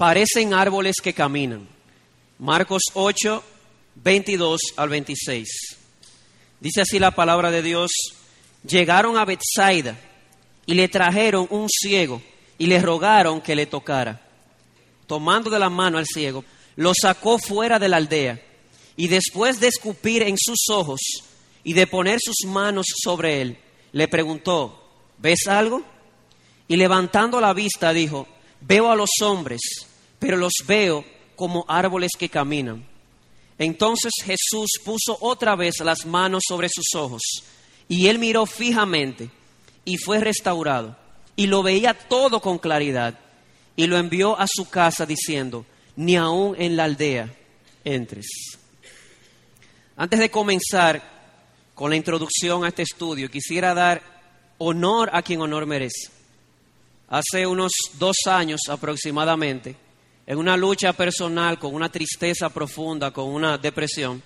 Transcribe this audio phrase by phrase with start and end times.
[0.00, 1.68] parecen árboles que caminan.
[2.38, 3.44] Marcos 8,
[3.96, 5.76] 22 al 26.
[6.58, 7.90] Dice así la palabra de Dios.
[8.66, 10.00] Llegaron a Bethsaida
[10.64, 12.22] y le trajeron un ciego
[12.56, 14.22] y le rogaron que le tocara.
[15.06, 16.46] Tomando de la mano al ciego,
[16.76, 18.40] lo sacó fuera de la aldea
[18.96, 21.00] y después de escupir en sus ojos
[21.62, 23.58] y de poner sus manos sobre él,
[23.92, 24.82] le preguntó,
[25.18, 25.82] ¿ves algo?
[26.68, 28.26] Y levantando la vista dijo,
[28.62, 29.60] veo a los hombres,
[30.20, 31.04] pero los veo
[31.34, 32.86] como árboles que caminan.
[33.58, 37.22] Entonces Jesús puso otra vez las manos sobre sus ojos
[37.88, 39.30] y él miró fijamente
[39.84, 40.96] y fue restaurado
[41.34, 43.18] y lo veía todo con claridad
[43.74, 47.34] y lo envió a su casa diciendo, ni aún en la aldea
[47.84, 48.26] entres.
[49.96, 51.02] Antes de comenzar
[51.74, 54.02] con la introducción a este estudio, quisiera dar
[54.58, 56.10] honor a quien honor merece.
[57.08, 59.76] Hace unos dos años aproximadamente,
[60.26, 64.22] en una lucha personal con una tristeza profunda, con una depresión,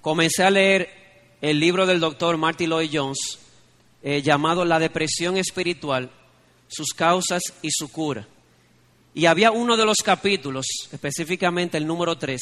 [0.00, 3.38] comencé a leer el libro del doctor Marty Lloyd Jones
[4.02, 6.10] eh, llamado La depresión espiritual,
[6.68, 8.26] sus causas y su cura.
[9.14, 12.40] Y había uno de los capítulos, específicamente el número 3,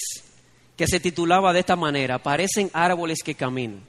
[0.77, 3.83] que se titulaba de esta manera, Parecen árboles que caminan.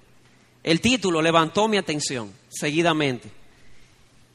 [0.63, 3.29] El título levantó mi atención seguidamente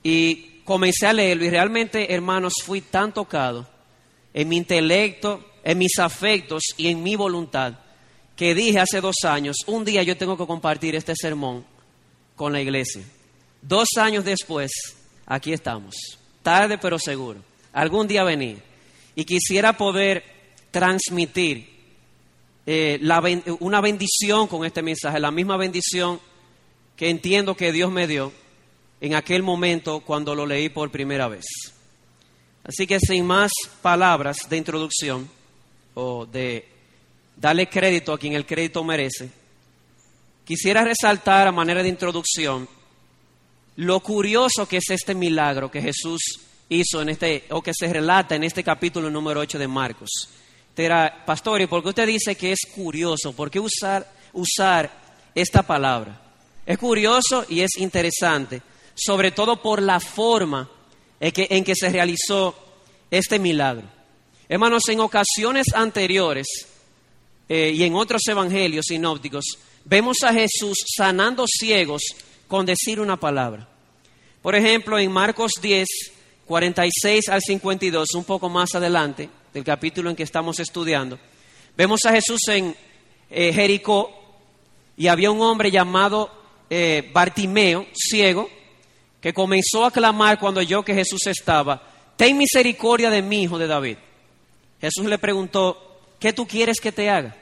[0.02, 3.66] y comencé a leerlo y realmente, hermanos, fui tan tocado
[4.34, 7.74] en mi intelecto, en mis afectos y en mi voluntad
[8.38, 11.64] que dije hace dos años, un día yo tengo que compartir este sermón
[12.36, 13.02] con la iglesia.
[13.60, 14.70] Dos años después,
[15.26, 15.96] aquí estamos,
[16.40, 17.40] tarde pero seguro,
[17.72, 18.62] algún día venir.
[19.16, 20.22] Y quisiera poder
[20.70, 21.68] transmitir
[22.64, 23.00] eh,
[23.58, 26.20] una bendición con este mensaje, la misma bendición
[26.94, 28.32] que entiendo que Dios me dio
[29.00, 31.44] en aquel momento cuando lo leí por primera vez.
[32.68, 33.50] Así que sin más
[33.82, 35.28] palabras de introducción
[35.94, 36.68] o de
[37.36, 39.30] darle crédito a quien el crédito merece,
[40.44, 42.68] quisiera resaltar a manera de introducción
[43.76, 46.20] lo curioso que es este milagro que Jesús
[46.68, 50.10] hizo en este, o que se relata en este capítulo número 8 de Marcos
[51.26, 53.32] pastor, ¿y por qué usted dice que es curioso?
[53.32, 54.90] ¿Por qué usar, usar
[55.34, 56.20] esta palabra?
[56.64, 58.62] Es curioso y es interesante,
[58.94, 60.68] sobre todo por la forma
[61.20, 62.54] en que, en que se realizó
[63.10, 63.86] este milagro.
[64.48, 66.46] Hermanos, en ocasiones anteriores
[67.48, 69.44] eh, y en otros evangelios sinópticos,
[69.84, 72.02] vemos a Jesús sanando ciegos
[72.46, 73.68] con decir una palabra.
[74.42, 75.86] Por ejemplo, en Marcos 10,
[76.46, 81.18] 46 al 52, un poco más adelante, del capítulo en que estamos estudiando,
[81.76, 82.74] vemos a Jesús en
[83.30, 84.10] eh, Jericó
[84.96, 86.30] y había un hombre llamado
[86.70, 88.48] eh, Bartimeo, ciego,
[89.20, 91.82] que comenzó a clamar cuando oyó que Jesús estaba,
[92.16, 93.96] ten misericordia de mí, hijo de David.
[94.80, 97.36] Jesús le preguntó, ¿qué tú quieres que te haga?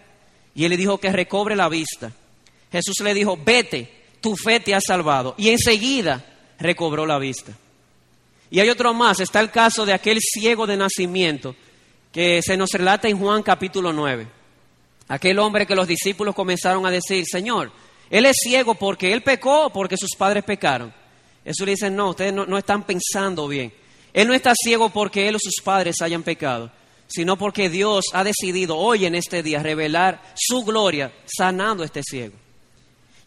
[0.55, 2.13] Y él le dijo que recobre la vista.
[2.73, 5.35] Jesús le dijo, vete, tu fe te ha salvado.
[5.37, 6.25] Y enseguida
[6.59, 7.53] recobró la vista.
[8.51, 11.55] Y hay otro más, está el caso de aquel ciego de nacimiento
[12.13, 14.27] que se nos relata en Juan capítulo 9.
[15.09, 17.71] Aquel hombre que los discípulos comenzaron a decir, Señor,
[18.09, 20.93] Él es ciego porque Él pecó porque sus padres pecaron.
[21.47, 23.73] Eso le dicen, no, ustedes no, no están pensando bien.
[24.13, 26.73] Él no está ciego porque Él o sus padres hayan pecado,
[27.07, 32.03] sino porque Dios ha decidido hoy en este día revelar su gloria sanando a este
[32.03, 32.35] ciego.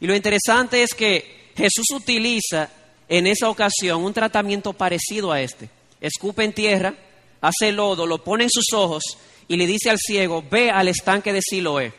[0.02, 2.70] Y lo interesante es que Jesús utiliza
[3.08, 5.70] en esa ocasión un tratamiento parecido a este.
[6.02, 6.94] Escupe en tierra,
[7.40, 9.04] hace lodo, lo pone en sus ojos
[9.48, 11.94] y le dice al ciego, ve al estanque de Siloé,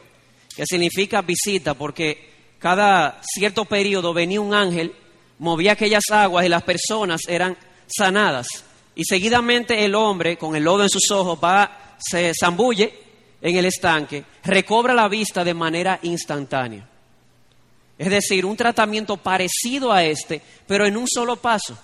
[0.54, 4.94] que significa visita, porque cada cierto periodo venía un ángel,
[5.40, 7.56] movía aquellas aguas y las personas eran
[7.86, 8.46] sanadas.
[8.94, 12.92] Y seguidamente el hombre, con el lodo en sus ojos, va, se zambulle
[13.40, 16.86] en el estanque, recobra la vista de manera instantánea.
[17.96, 21.76] Es decir, un tratamiento parecido a este, pero en un solo paso.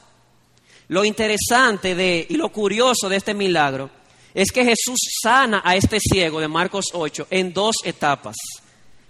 [0.89, 3.91] Lo interesante de, y lo curioso de este milagro
[4.35, 8.37] es que Jesús sana a este ciego de Marcos 8 en dos etapas,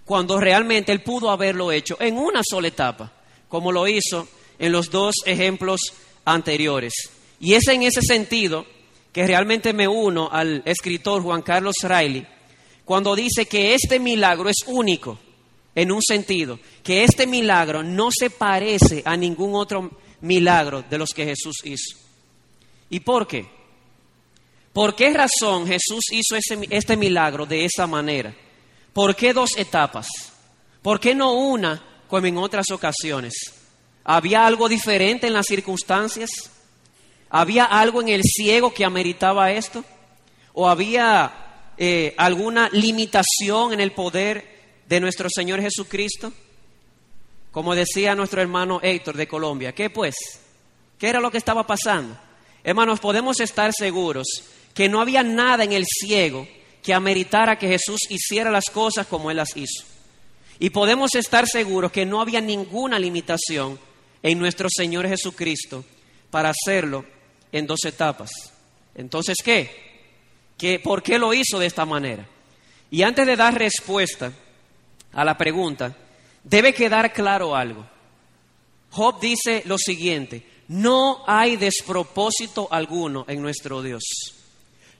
[0.05, 3.11] cuando realmente él pudo haberlo hecho en una sola etapa,
[3.49, 4.27] como lo hizo
[4.59, 5.81] en los dos ejemplos
[6.25, 6.93] anteriores.
[7.39, 8.65] Y es en ese sentido
[9.11, 12.25] que realmente me uno al escritor Juan Carlos Riley
[12.85, 15.19] cuando dice que este milagro es único
[15.75, 21.09] en un sentido, que este milagro no se parece a ningún otro milagros de los
[21.09, 21.97] que Jesús hizo.
[22.89, 23.45] ¿Y por qué?
[24.73, 26.35] ¿Por qué razón Jesús hizo
[26.69, 28.33] este milagro de esa manera?
[28.93, 30.07] ¿Por qué dos etapas?
[30.81, 33.33] ¿Por qué no una como en otras ocasiones?
[34.09, 36.29] ¿Había algo diferente en las circunstancias?
[37.29, 39.83] ¿Había algo en el ciego que ameritaba esto?
[40.53, 44.47] ¿O había eh, alguna limitación en el poder
[44.87, 46.31] de nuestro Señor Jesucristo?
[47.51, 50.15] Como decía nuestro hermano Héctor de Colombia, ¿qué pues?
[50.97, 52.17] ¿Qué era lo que estaba pasando?
[52.63, 54.25] Hermanos, podemos estar seguros
[54.73, 56.47] que no había nada en el ciego
[56.81, 59.83] que ameritara que Jesús hiciera las cosas como Él las hizo.
[60.59, 63.77] Y podemos estar seguros que no había ninguna limitación
[64.23, 65.83] en nuestro Señor Jesucristo
[66.29, 67.05] para hacerlo
[67.51, 68.31] en dos etapas.
[68.95, 69.87] Entonces, ¿qué?
[70.57, 72.27] ¿Qué ¿Por qué lo hizo de esta manera?
[72.89, 74.31] Y antes de dar respuesta
[75.13, 75.95] a la pregunta,
[76.43, 77.85] debe quedar claro algo.
[78.91, 84.03] Job dice lo siguiente, no hay despropósito alguno en nuestro Dios.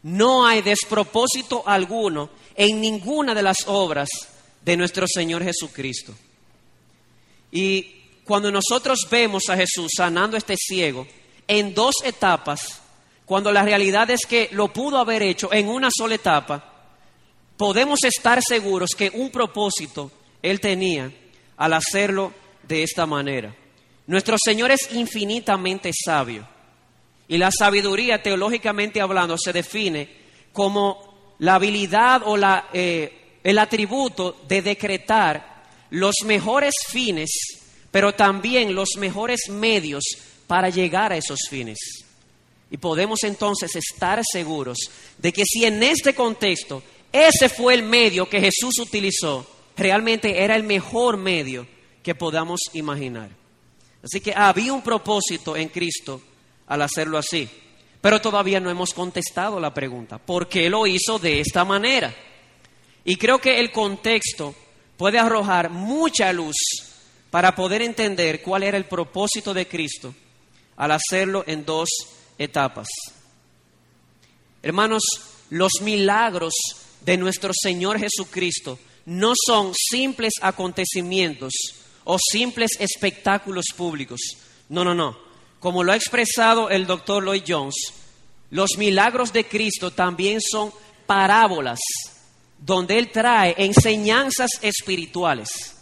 [0.04, 4.10] No hay despropósito alguno en ninguna de las obras
[4.64, 6.14] de nuestro Señor Jesucristo.
[7.52, 7.97] Y
[8.28, 11.08] cuando nosotros vemos a Jesús sanando a este ciego
[11.48, 12.82] en dos etapas,
[13.26, 16.74] cuando la realidad es que lo pudo haber hecho en una sola etapa,
[17.56, 21.12] podemos estar seguros que un propósito Él tenía
[21.56, 22.34] al hacerlo
[22.68, 23.56] de esta manera.
[24.06, 26.48] Nuestro Señor es infinitamente sabio
[27.28, 30.10] y la sabiduría, teológicamente hablando, se define
[30.54, 37.30] como la habilidad o la, eh, el atributo de decretar los mejores fines,
[37.98, 40.04] pero también los mejores medios
[40.46, 41.80] para llegar a esos fines.
[42.70, 44.78] Y podemos entonces estar seguros
[45.18, 50.56] de que si en este contexto ese fue el medio que Jesús utilizó, realmente era
[50.56, 51.68] el mejor medio
[52.04, 53.32] que podamos imaginar.
[54.04, 56.22] Así que había un propósito en Cristo
[56.68, 57.50] al hacerlo así.
[58.00, 62.14] Pero todavía no hemos contestado la pregunta, ¿por qué lo hizo de esta manera?
[63.04, 64.54] Y creo que el contexto
[64.98, 66.86] puede arrojar mucha luz
[67.30, 70.14] para poder entender cuál era el propósito de Cristo
[70.78, 71.90] al hacerlo en dos
[72.38, 72.88] etapas.
[74.62, 75.04] Hermanos,
[75.50, 76.54] los milagros
[77.02, 81.54] de nuestro Señor Jesucristo no son simples acontecimientos
[82.04, 84.20] o simples espectáculos públicos.
[84.70, 85.18] No, no, no.
[85.60, 87.76] Como lo ha expresado el doctor Lloyd Jones,
[88.50, 90.72] los milagros de Cristo también son
[91.06, 91.80] parábolas
[92.60, 95.77] donde Él trae enseñanzas espirituales.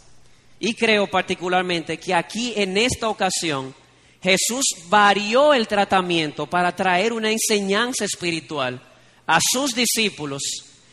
[0.58, 3.74] Y creo particularmente que aquí en esta ocasión
[4.22, 8.80] Jesús varió el tratamiento para traer una enseñanza espiritual
[9.26, 10.42] a sus discípulos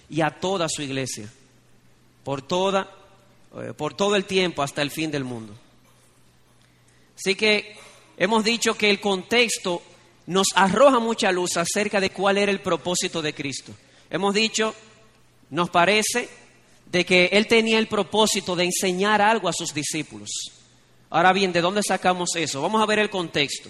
[0.09, 1.31] y a toda su iglesia,
[2.23, 2.91] por, toda,
[3.57, 5.53] eh, por todo el tiempo hasta el fin del mundo.
[7.15, 7.75] Así que
[8.17, 9.81] hemos dicho que el contexto
[10.25, 13.73] nos arroja mucha luz acerca de cuál era el propósito de Cristo.
[14.09, 14.75] Hemos dicho,
[15.49, 16.29] nos parece,
[16.93, 20.29] de que Él tenía el propósito de enseñar algo a sus discípulos.
[21.09, 22.61] Ahora bien, ¿de dónde sacamos eso?
[22.61, 23.69] Vamos a ver el contexto.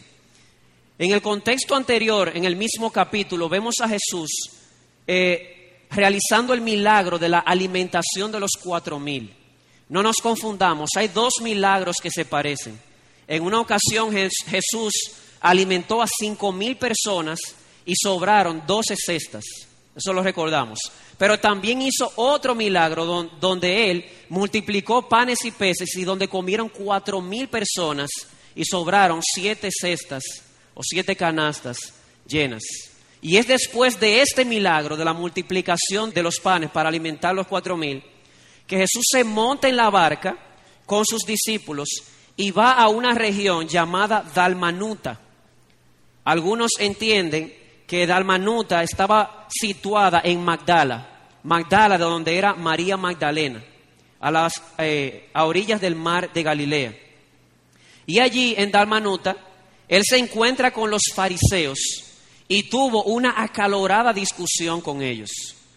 [1.00, 4.30] En el contexto anterior, en el mismo capítulo, vemos a Jesús
[5.08, 9.34] eh, realizando el milagro de la alimentación de los cuatro mil.
[9.88, 12.78] No nos confundamos, hay dos milagros que se parecen.
[13.26, 14.94] En una ocasión Jesús
[15.40, 17.40] alimentó a cinco mil personas
[17.86, 19.46] y sobraron doce cestas.
[19.96, 20.80] Eso lo recordamos.
[21.24, 27.22] Pero también hizo otro milagro donde él multiplicó panes y peces y donde comieron cuatro
[27.22, 28.10] mil personas
[28.54, 30.22] y sobraron siete cestas
[30.74, 31.94] o siete canastas
[32.28, 32.62] llenas.
[33.22, 37.48] Y es después de este milagro de la multiplicación de los panes para alimentar los
[37.48, 38.04] cuatro mil
[38.68, 40.38] que Jesús se monta en la barca
[40.86, 41.88] con sus discípulos
[42.36, 45.22] y va a una región llamada Dalmanuta.
[46.26, 47.56] Algunos entienden
[47.88, 51.12] que Dalmanuta estaba situada en Magdala,
[51.44, 53.64] Magdala de donde era María Magdalena,
[54.20, 56.98] a las eh, a orillas del mar de Galilea.
[58.06, 59.36] Y allí en Dalmanuta,
[59.88, 61.80] él se encuentra con los fariseos
[62.48, 65.30] y tuvo una acalorada discusión con ellos.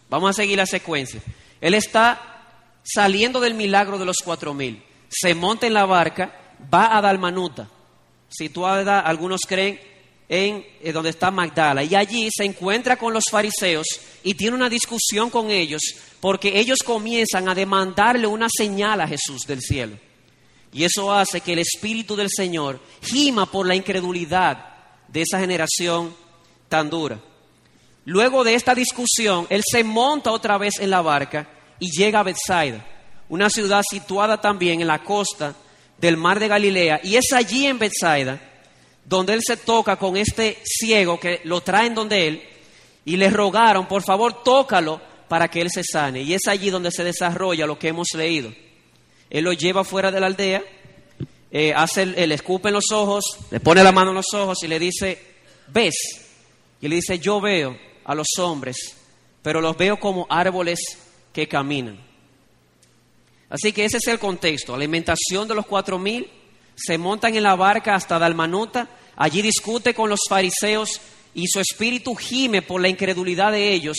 [0.09, 1.21] Vamos a seguir la secuencia.
[1.59, 2.43] Él está
[2.83, 7.67] saliendo del milagro de los cuatro mil, se monta en la barca, va a Dalmanuta,
[8.29, 9.79] situada, algunos creen,
[10.29, 11.83] en eh, donde está Magdala.
[11.83, 13.87] Y allí se encuentra con los fariseos
[14.23, 15.81] y tiene una discusión con ellos
[16.19, 19.97] porque ellos comienzan a demandarle una señal a Jesús del cielo.
[20.73, 24.75] Y eso hace que el Espíritu del Señor gima por la incredulidad
[25.07, 26.13] de esa generación
[26.67, 27.19] tan dura.
[28.05, 32.23] Luego de esta discusión, él se monta otra vez en la barca y llega a
[32.23, 32.85] Bethsaida,
[33.29, 35.55] una ciudad situada también en la costa
[35.97, 37.01] del mar de Galilea.
[37.03, 38.39] Y es allí en Bethsaida
[39.07, 42.43] donde él se toca con este ciego que lo traen donde él
[43.05, 46.21] y le rogaron, por favor, tócalo para que él se sane.
[46.21, 48.53] Y es allí donde se desarrolla lo que hemos leído.
[49.29, 50.63] Él lo lleva fuera de la aldea,
[51.49, 54.67] eh, hace el, escupe en los ojos, le pone la mano en los ojos y
[54.67, 55.17] le dice,
[55.69, 55.95] ¿ves?
[56.81, 58.97] Y le dice, yo veo a los hombres
[59.47, 60.77] pero los veo como árboles
[61.31, 61.97] que caminan.
[63.49, 64.75] Así que ese es el contexto.
[64.75, 66.29] Alimentación de los cuatro mil,
[66.77, 71.01] se montan en la barca hasta Dalmanuta, allí discute con los fariseos
[71.33, 73.97] y su espíritu gime por la incredulidad de ellos,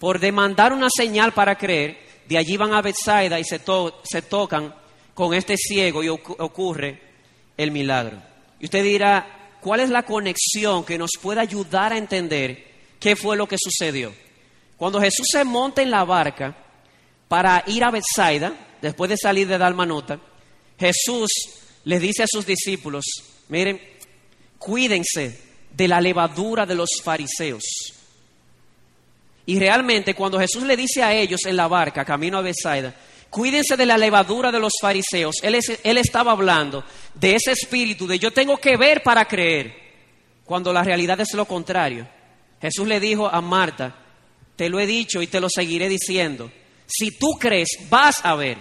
[0.00, 2.06] por demandar una señal para creer.
[2.28, 3.60] De allí van a Bethsaida y se,
[4.02, 4.74] se tocan
[5.14, 7.00] con este ciego y ocurre
[7.56, 8.20] el milagro.
[8.58, 12.66] Y usted dirá, ¿cuál es la conexión que nos puede ayudar a entender
[12.98, 14.12] qué fue lo que sucedió?
[14.76, 16.54] Cuando Jesús se monta en la barca
[17.28, 20.18] para ir a Bethsaida, después de salir de Dalmanuta,
[20.78, 21.28] Jesús
[21.84, 23.04] les dice a sus discípulos,
[23.48, 23.80] miren,
[24.58, 25.40] cuídense
[25.72, 27.62] de la levadura de los fariseos.
[29.46, 32.94] Y realmente cuando Jesús le dice a ellos en la barca, camino a Bethsaida,
[33.30, 38.18] cuídense de la levadura de los fariseos, él, él estaba hablando de ese espíritu de
[38.18, 39.74] yo tengo que ver para creer,
[40.44, 42.06] cuando la realidad es lo contrario.
[42.60, 43.94] Jesús le dijo a Marta,
[44.56, 46.50] te lo he dicho y te lo seguiré diciendo,
[46.86, 48.58] si tú crees, vas a ver.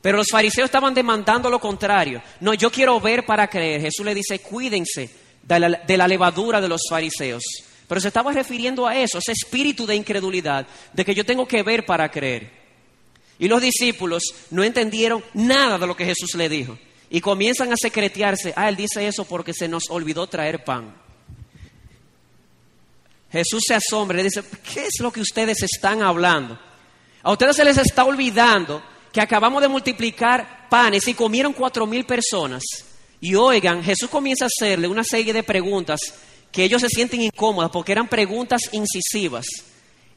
[0.00, 2.22] Pero los fariseos estaban demandando lo contrario.
[2.40, 3.80] No, yo quiero ver para creer.
[3.80, 5.10] Jesús le dice, cuídense
[5.42, 7.42] de la, levadura de los fariseos.
[7.88, 11.62] Pero se estaba refiriendo a eso, ese espíritu de incredulidad, de que yo tengo que
[11.62, 12.50] ver para creer.
[13.38, 16.78] Y los discípulos no entendieron nada de lo que Jesús le dijo.
[17.10, 18.52] Y comienzan a secretearse.
[18.54, 20.94] Ah, él dice eso porque se nos olvidó traer pan.
[23.32, 26.58] Jesús se asombra y dice, ¿qué es lo que ustedes están hablando?
[27.22, 28.82] A ustedes se les está olvidando
[29.18, 32.62] que acabamos de multiplicar panes y comieron cuatro mil personas.
[33.20, 35.98] Y oigan, Jesús comienza a hacerle una serie de preguntas
[36.52, 39.44] que ellos se sienten incómodas porque eran preguntas incisivas.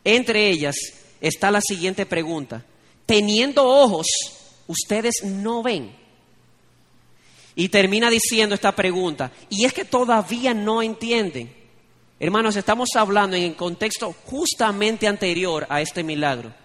[0.03, 0.75] Entre ellas
[1.19, 2.63] está la siguiente pregunta.
[3.07, 4.05] Teniendo ojos,
[4.67, 5.95] ustedes no ven.
[7.55, 11.51] Y termina diciendo esta pregunta, y es que todavía no entienden.
[12.19, 16.60] Hermanos, estamos hablando en el contexto justamente anterior a este milagro.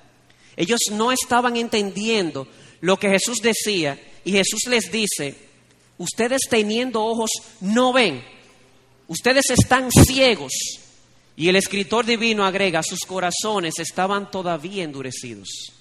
[0.57, 2.49] Ellos no estaban entendiendo
[2.81, 5.35] lo que Jesús decía y Jesús les dice,
[5.99, 8.25] ustedes teniendo ojos no ven,
[9.09, 10.53] ustedes están ciegos.
[11.37, 15.73] Y el escritor divino agrega, sus corazones estaban todavía endurecidos.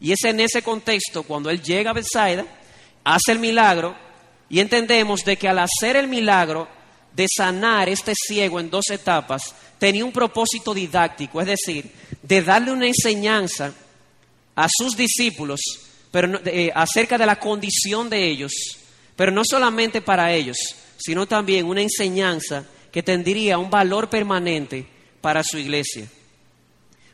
[0.00, 2.46] Y es en ese contexto cuando él llega a Bethsaida,
[3.02, 3.96] hace el milagro
[4.48, 6.68] y entendemos de que al hacer el milagro
[7.12, 11.90] de sanar este ciego en dos etapas, tenía un propósito didáctico, es decir,
[12.22, 13.72] de darle una enseñanza
[14.54, 15.60] a sus discípulos
[16.14, 18.52] pero eh, acerca de la condición de ellos,
[19.16, 20.56] pero no solamente para ellos,
[20.96, 24.86] sino también una enseñanza que tendría un valor permanente
[25.20, 26.06] para su iglesia.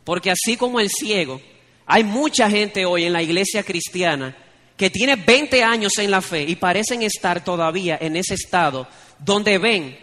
[0.04, 1.40] Porque así como el ciego,
[1.86, 4.36] hay mucha gente hoy en la iglesia cristiana
[4.76, 8.86] que tiene 20 años en la fe y parecen estar todavía en ese estado
[9.18, 9.98] donde ven,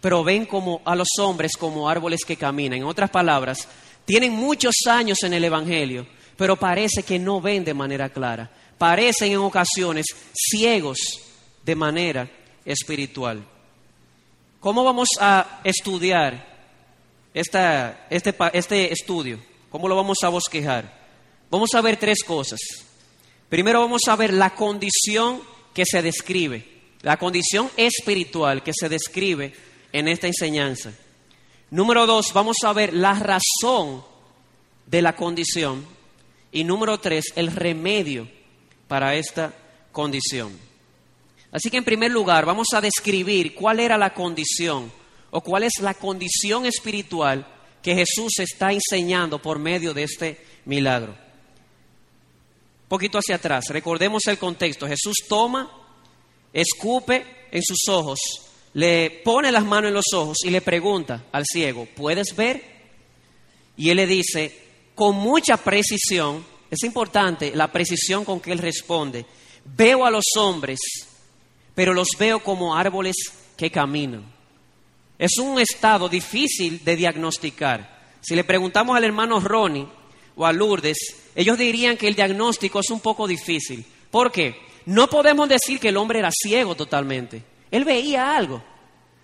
[0.00, 2.78] pero ven como a los hombres como árboles que caminan.
[2.78, 3.68] En otras palabras,
[4.06, 6.06] tienen muchos años en el Evangelio,
[6.38, 8.48] pero parece que no ven de manera clara.
[8.78, 10.98] Parecen en ocasiones ciegos
[11.64, 12.30] de manera
[12.64, 13.44] espiritual.
[14.60, 16.46] ¿Cómo vamos a estudiar
[17.34, 17.58] este,
[18.52, 19.40] este estudio?
[19.68, 20.96] ¿Cómo lo vamos a bosquejar?
[21.50, 22.60] Vamos a ver tres cosas.
[23.48, 25.42] Primero vamos a ver la condición
[25.74, 26.64] que se describe,
[27.02, 29.52] la condición espiritual que se describe
[29.92, 30.92] en esta enseñanza.
[31.72, 34.04] Número dos, vamos a ver la razón
[34.86, 35.97] de la condición.
[36.52, 38.28] Y número tres, el remedio
[38.86, 39.54] para esta
[39.92, 40.56] condición.
[41.50, 44.92] Así que en primer lugar vamos a describir cuál era la condición
[45.30, 47.46] o cuál es la condición espiritual
[47.82, 51.12] que Jesús está enseñando por medio de este milagro.
[51.12, 54.86] Un poquito hacia atrás, recordemos el contexto.
[54.86, 55.70] Jesús toma,
[56.52, 58.18] escupe en sus ojos,
[58.74, 62.62] le pone las manos en los ojos y le pregunta al ciego, ¿puedes ver?
[63.76, 64.67] Y él le dice,
[64.98, 69.24] con mucha precisión, es importante la precisión con que él responde,
[69.64, 70.80] veo a los hombres,
[71.72, 73.14] pero los veo como árboles
[73.56, 74.24] que caminan.
[75.16, 78.18] Es un estado difícil de diagnosticar.
[78.20, 79.86] Si le preguntamos al hermano Ronnie
[80.34, 80.98] o a Lourdes,
[81.36, 83.84] ellos dirían que el diagnóstico es un poco difícil.
[84.10, 84.56] ¿Por qué?
[84.86, 87.44] No podemos decir que el hombre era ciego totalmente.
[87.70, 88.64] Él veía algo.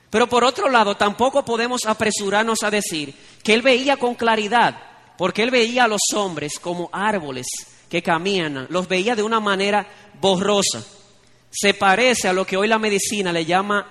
[0.09, 3.13] Pero por otro lado, tampoco podemos apresurarnos a decir
[3.43, 7.47] que él veía con claridad porque él veía a los hombres como árboles
[7.89, 9.87] que caminan, los veía de una manera
[10.21, 10.85] borrosa.
[11.51, 13.87] Se parece a lo que hoy la medicina le llama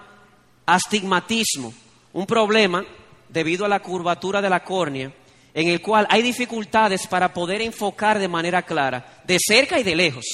[0.66, 1.74] astigmatismo,
[2.14, 2.86] un problema
[3.30, 5.12] debido a la curvatura de la córnea,
[5.54, 9.96] en el cual hay dificultades para poder enfocar de manera clara, de cerca y de
[9.96, 10.26] lejos.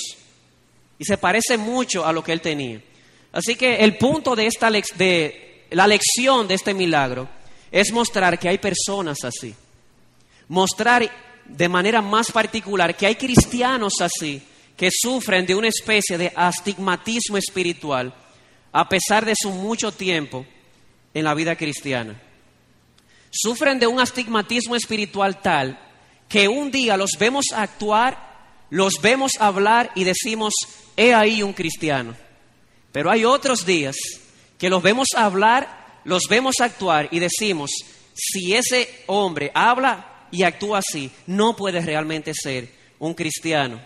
[0.97, 2.81] Y se parece mucho a lo que él tenía.
[3.31, 7.29] Así que el punto de, esta de la lección de este milagro
[7.71, 9.53] es mostrar que hay personas así
[10.49, 11.09] mostrar
[11.45, 14.41] de manera más particular que hay cristianos así
[14.75, 18.13] que sufren de una especie de astigmatismo espiritual
[18.71, 20.45] a pesar de su mucho tiempo
[21.13, 22.21] en la vida cristiana.
[23.31, 25.79] Sufren de un astigmatismo espiritual tal
[26.27, 28.17] que un día los vemos actuar,
[28.69, 30.53] los vemos hablar y decimos,
[30.95, 32.15] he ahí un cristiano.
[32.91, 33.95] Pero hay otros días
[34.57, 37.71] que los vemos hablar, los vemos actuar y decimos,
[38.13, 42.69] si ese hombre habla y actúa así, no puede realmente ser
[42.99, 43.79] un cristiano.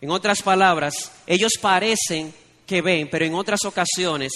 [0.00, 2.32] En otras palabras, ellos parecen
[2.66, 4.32] que ven, pero en otras ocasiones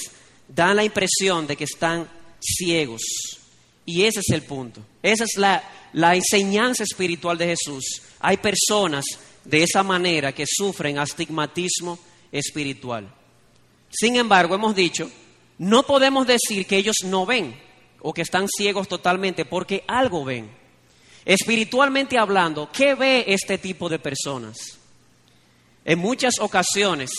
[0.49, 2.09] dan la impresión de que están
[2.41, 3.03] ciegos.
[3.85, 4.85] Y ese es el punto.
[5.03, 8.03] Esa es la, la enseñanza espiritual de Jesús.
[8.21, 9.05] Hay personas
[9.45, 11.99] de esa manera que sufren astigmatismo
[12.31, 13.13] espiritual.
[13.91, 15.11] Sin embargo, hemos dicho,
[15.59, 17.61] no podemos decir que ellos no ven
[18.01, 20.51] o que están ciegos totalmente porque algo ven.
[21.25, 24.57] Espiritualmente hablando, ¿qué ve este tipo de personas?
[25.85, 27.11] En muchas ocasiones,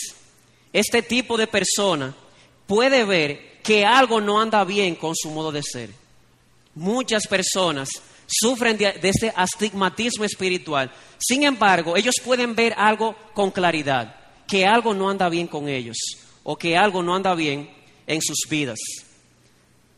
[0.72, 2.16] este tipo de persona
[2.68, 5.90] puede ver que algo no anda bien con su modo de ser.
[6.76, 7.90] Muchas personas
[8.28, 10.92] sufren de, este astigmatismo espiritual.
[11.18, 14.16] Sin embargo, ellos pueden ver algo con claridad,
[14.48, 15.98] que algo no anda bien con ellos
[16.44, 17.70] o que algo no anda bien
[18.06, 18.80] en sus vidas.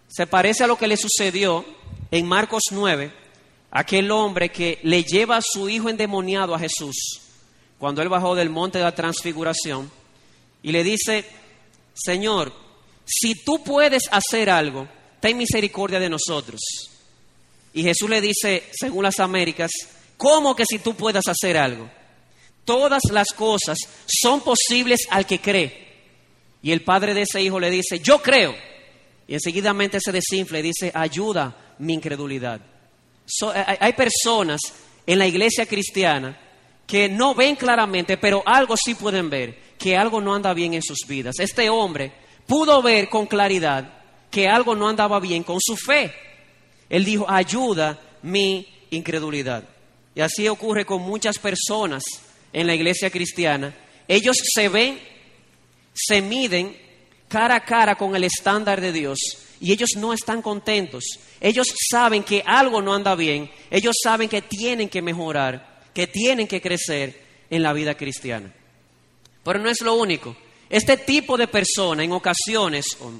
[0.08, 1.66] Se parece a lo que le sucedió
[2.12, 3.12] en Marcos 9,
[3.76, 6.96] aquel hombre que le lleva a su hijo endemoniado a Jesús
[7.78, 9.92] cuando él bajó del monte de la transfiguración
[10.64, 11.26] y le dice,
[11.94, 12.54] Señor,
[13.04, 14.88] si tú puedes hacer algo,
[15.20, 16.62] ten misericordia de nosotros.
[17.74, 19.72] Y Jesús le dice, según las Américas,
[20.16, 21.90] ¿cómo que si tú puedas hacer algo?
[22.64, 23.78] Todas las cosas
[24.08, 25.86] son posibles al que cree.
[26.64, 28.56] Y el padre de ese hijo le dice, yo creo.
[29.28, 32.62] Y enseguidamente se desinfla y dice, ayuda mi incredulidad.
[33.46, 34.62] Hay personas
[35.06, 36.40] en la iglesia cristiana
[36.86, 40.84] que no ven claramente, pero algo sí pueden ver, que algo no anda bien en
[40.84, 41.36] sus vidas.
[41.40, 42.12] Este hombre
[42.46, 43.92] pudo ver con claridad
[44.30, 46.14] que algo no andaba bien con su fe.
[46.90, 49.64] Él dijo, ayuda mi incredulidad.
[50.14, 52.04] Y así ocurre con muchas personas
[52.54, 53.76] en la iglesia cristiana.
[54.08, 55.00] Ellos se ven,
[55.94, 56.78] se miden
[57.28, 59.18] cara a cara con el estándar de Dios
[59.60, 61.04] y ellos no están contentos.
[61.40, 63.50] Ellos saben que algo no anda bien.
[63.72, 68.54] Ellos saben que tienen que mejorar, que tienen que crecer en la vida cristiana.
[69.44, 70.36] Pero no es lo único.
[70.70, 73.12] Este tipo de persona en ocasiones, o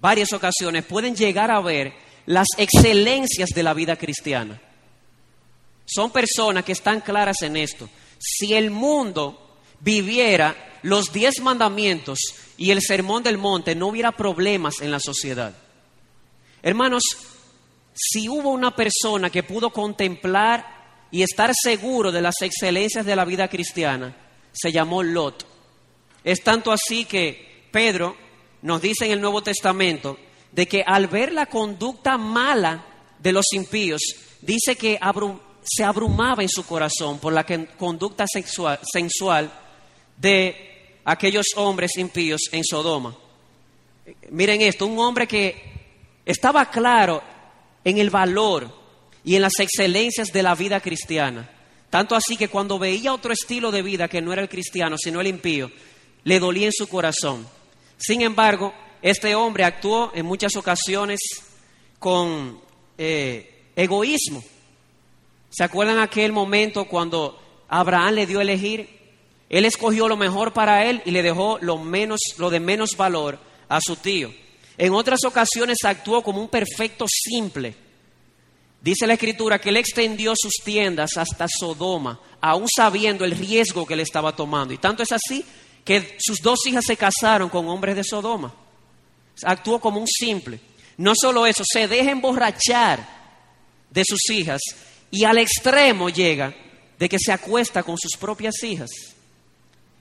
[0.00, 1.92] varias ocasiones, pueden llegar a ver
[2.26, 4.60] las excelencias de la vida cristiana.
[5.86, 7.88] Son personas que están claras en esto.
[8.18, 12.18] Si el mundo viviera los diez mandamientos
[12.56, 15.54] y el sermón del monte, no hubiera problemas en la sociedad.
[16.64, 17.02] Hermanos,
[17.92, 23.26] si hubo una persona que pudo contemplar y estar seguro de las excelencias de la
[23.26, 24.16] vida cristiana,
[24.50, 25.46] se llamó Lot.
[26.24, 28.16] Es tanto así que Pedro
[28.62, 30.18] nos dice en el Nuevo Testamento
[30.52, 32.82] de que al ver la conducta mala
[33.18, 34.00] de los impíos,
[34.40, 34.98] dice que
[35.64, 37.44] se abrumaba en su corazón por la
[37.76, 39.52] conducta sexual, sensual
[40.16, 43.14] de aquellos hombres impíos en Sodoma.
[44.30, 45.73] Miren esto, un hombre que
[46.24, 47.22] estaba claro
[47.84, 48.70] en el valor
[49.24, 51.50] y en las excelencias de la vida cristiana.
[51.90, 55.20] Tanto así que cuando veía otro estilo de vida que no era el cristiano, sino
[55.20, 55.70] el impío,
[56.24, 57.46] le dolía en su corazón.
[57.96, 61.20] Sin embargo, este hombre actuó en muchas ocasiones
[61.98, 62.60] con
[62.98, 64.42] eh, egoísmo.
[65.50, 68.88] ¿Se acuerdan aquel momento cuando Abraham le dio a elegir?
[69.48, 73.38] Él escogió lo mejor para él y le dejó lo, menos, lo de menos valor
[73.68, 74.32] a su tío.
[74.76, 77.74] En otras ocasiones actuó como un perfecto simple.
[78.80, 83.96] Dice la escritura que él extendió sus tiendas hasta Sodoma, aún sabiendo el riesgo que
[83.96, 84.74] le estaba tomando.
[84.74, 85.44] Y tanto es así
[85.84, 88.54] que sus dos hijas se casaron con hombres de Sodoma
[89.42, 90.60] actuó como un simple.
[90.96, 93.06] No solo eso, se deja emborrachar
[93.90, 94.60] de sus hijas
[95.10, 96.54] y al extremo llega
[96.98, 98.90] de que se acuesta con sus propias hijas.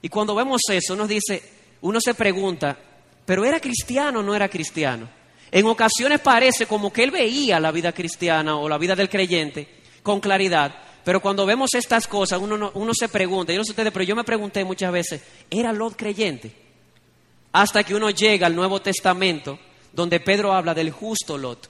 [0.01, 1.41] Y cuando vemos eso, nos dice,
[1.81, 2.77] uno se pregunta,
[3.25, 5.09] ¿pero era cristiano o no era cristiano?
[5.51, 9.67] En ocasiones parece como que él veía la vida cristiana o la vida del creyente
[10.01, 13.91] con claridad, pero cuando vemos estas cosas, uno, uno se pregunta, yo no sé ustedes,
[13.91, 16.63] pero yo me pregunté muchas veces, ¿era Lot creyente?
[17.53, 19.57] hasta que uno llega al Nuevo Testamento,
[19.93, 21.69] donde Pedro habla del justo Lot.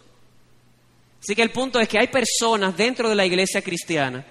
[1.22, 4.26] Así que el punto es que hay personas dentro de la iglesia cristiana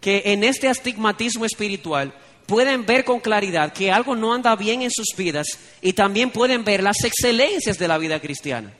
[0.00, 2.14] que en este astigmatismo espiritual
[2.52, 5.46] pueden ver con claridad que algo no anda bien en sus vidas
[5.80, 8.70] y también pueden ver las excelencias de la vida cristiana.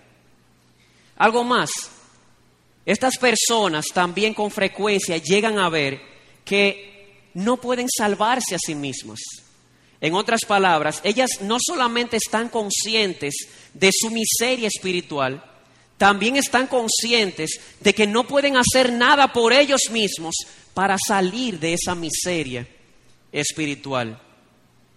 [1.17, 1.71] Algo más,
[2.85, 6.03] estas personas también con frecuencia llegan a ver
[6.45, 9.21] que no pueden salvarse a sí mismas.
[10.03, 13.35] En otras palabras, ellas no solamente están conscientes
[13.73, 15.43] de su miseria espiritual,
[15.97, 20.35] también están conscientes de que no pueden hacer nada por ellos mismos
[20.75, 22.69] para salir de esa miseria
[23.33, 24.21] espiritual.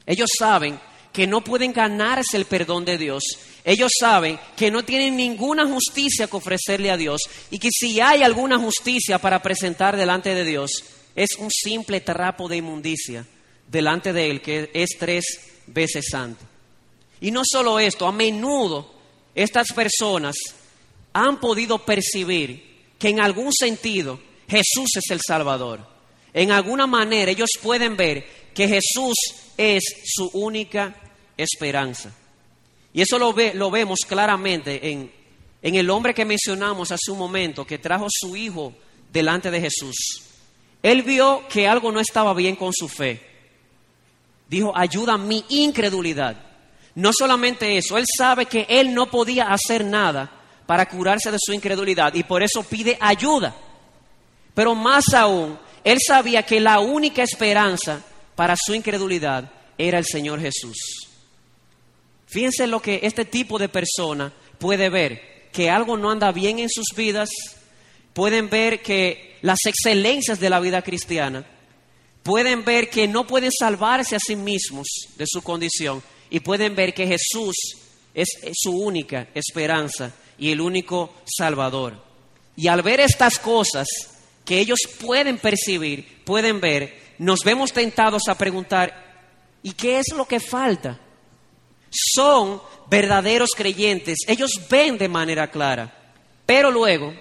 [0.06, 0.80] Ellos saben
[1.12, 3.24] que no pueden ganarse el perdón de Dios.
[3.64, 8.22] Ellos saben que no tienen ninguna justicia que ofrecerle a Dios y que si hay
[8.22, 10.72] alguna justicia para presentar delante de Dios,
[11.16, 13.26] es un simple trapo de inmundicia
[13.72, 15.24] delante de Él, que es tres
[15.68, 16.44] veces santo.
[17.22, 18.94] Y no solo esto, a menudo
[19.34, 20.36] estas personas
[21.14, 24.20] han podido percibir que en algún sentido
[24.50, 25.95] Jesús es el Salvador.
[26.36, 29.16] En alguna manera ellos pueden ver que Jesús
[29.56, 30.94] es su única
[31.38, 32.12] esperanza.
[32.92, 35.10] Y eso lo, ve, lo vemos claramente en,
[35.62, 38.74] en el hombre que mencionamos hace un momento, que trajo su hijo
[39.14, 39.96] delante de Jesús.
[40.84, 43.22] Él vio que algo no estaba bien con su fe.
[44.50, 46.36] Dijo, ayuda mi incredulidad.
[46.96, 50.30] No solamente eso, él sabe que él no podía hacer nada
[50.66, 53.56] para curarse de su incredulidad y por eso pide ayuda.
[54.54, 58.04] Pero más aún, él sabía que la única esperanza
[58.36, 61.08] para su incredulidad era el Señor Jesús.
[62.26, 66.70] Fíjense lo que este tipo de persona puede ver, que algo no anda bien en
[66.70, 67.30] sus vidas,
[68.14, 71.46] pueden ver que las excelencias de la vida cristiana,
[72.24, 76.96] pueden ver que no pueden salvarse a sí mismos de su condición y pueden ver
[76.96, 77.56] que Jesús
[78.16, 82.04] es su única esperanza y el único Salvador.
[82.56, 83.88] Y al ver estas cosas
[84.46, 89.28] que ellos pueden percibir, pueden ver, nos vemos tentados a preguntar,
[89.64, 91.00] ¿y qué es lo que falta?
[91.90, 96.14] Son verdaderos creyentes, ellos ven de manera clara,
[96.46, 97.14] pero luego,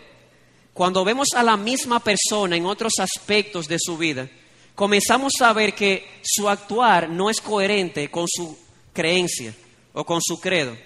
[0.75, 4.29] cuando vemos a la misma persona en otros aspectos de su vida,
[4.75, 8.59] comenzamos a ver que su actuar no es coherente con su
[8.93, 9.55] creencia
[9.95, 10.77] o con su credo.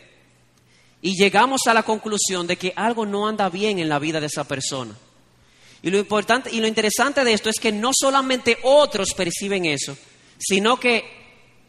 [1.00, 4.26] Y llegamos a la conclusión de que algo no anda bien en la vida de
[4.26, 4.94] esa persona.
[5.82, 9.96] Y lo importante y lo interesante de esto es que no solamente otros perciben eso,
[10.38, 11.04] sino que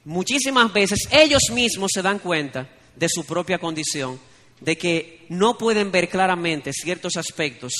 [0.05, 4.19] muchísimas veces ellos mismos se dan cuenta de su propia condición,
[4.59, 7.71] de que no pueden ver claramente ciertos aspectos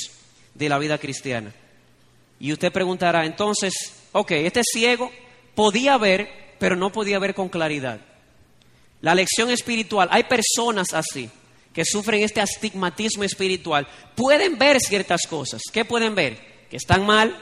[0.54, 1.52] de la vida cristiana.
[2.38, 3.74] Y usted preguntará, entonces,
[4.12, 5.10] ok, este ciego
[5.54, 8.00] podía ver, pero no podía ver con claridad.
[9.02, 11.30] La lección espiritual, hay personas así
[11.80, 15.62] que sufren este astigmatismo espiritual pueden ver ciertas cosas.
[15.72, 16.66] ¿Qué pueden ver?
[16.68, 17.34] Que están mal,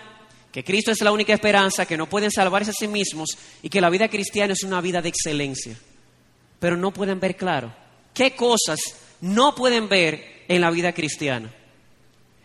[0.53, 3.31] que Cristo es la única esperanza, que no pueden salvarse a sí mismos
[3.65, 5.77] y que la vida cristiana es una vida de excelencia.
[6.61, 7.75] Pero no pueden ver claro.
[8.15, 8.79] ¿Qué cosas
[9.23, 11.53] no pueden ver en la vida cristiana?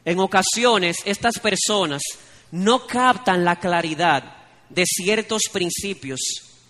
[0.04, 2.02] En ocasiones estas personas
[2.50, 4.36] no captan la claridad
[4.68, 6.22] de ciertos principios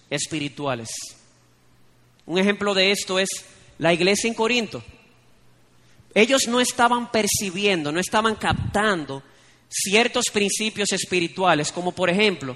[0.10, 0.90] espirituales.
[2.26, 3.30] Un ejemplo de esto es
[3.78, 4.84] la iglesia en Corinto.
[6.16, 9.24] Ellos no estaban percibiendo, no estaban captando
[9.70, 12.56] ciertos principios espirituales, como por ejemplo,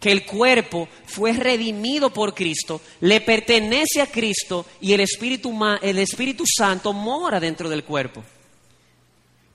[0.00, 5.98] que el cuerpo fue redimido por Cristo, le pertenece a Cristo y el Espíritu, el
[5.98, 8.22] Espíritu Santo mora dentro del cuerpo.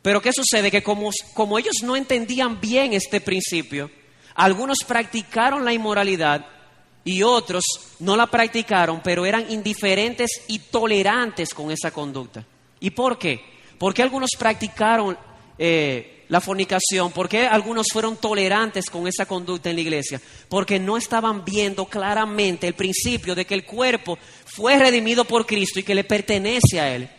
[0.01, 0.71] Pero ¿qué sucede?
[0.71, 3.91] Que como, como ellos no entendían bien este principio,
[4.33, 6.45] algunos practicaron la inmoralidad
[7.03, 7.63] y otros
[7.99, 12.45] no la practicaron, pero eran indiferentes y tolerantes con esa conducta.
[12.81, 13.39] ¿Y por qué?
[13.77, 15.17] ¿Por qué algunos practicaron
[15.57, 17.11] eh, la fornicación?
[17.11, 20.21] ¿Por qué algunos fueron tolerantes con esa conducta en la iglesia?
[20.49, 25.79] Porque no estaban viendo claramente el principio de que el cuerpo fue redimido por Cristo
[25.79, 27.09] y que le pertenece a Él.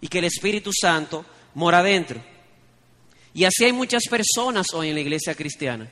[0.00, 2.22] Y que el Espíritu Santo mora dentro.
[3.34, 5.90] Y así hay muchas personas hoy en la iglesia cristiana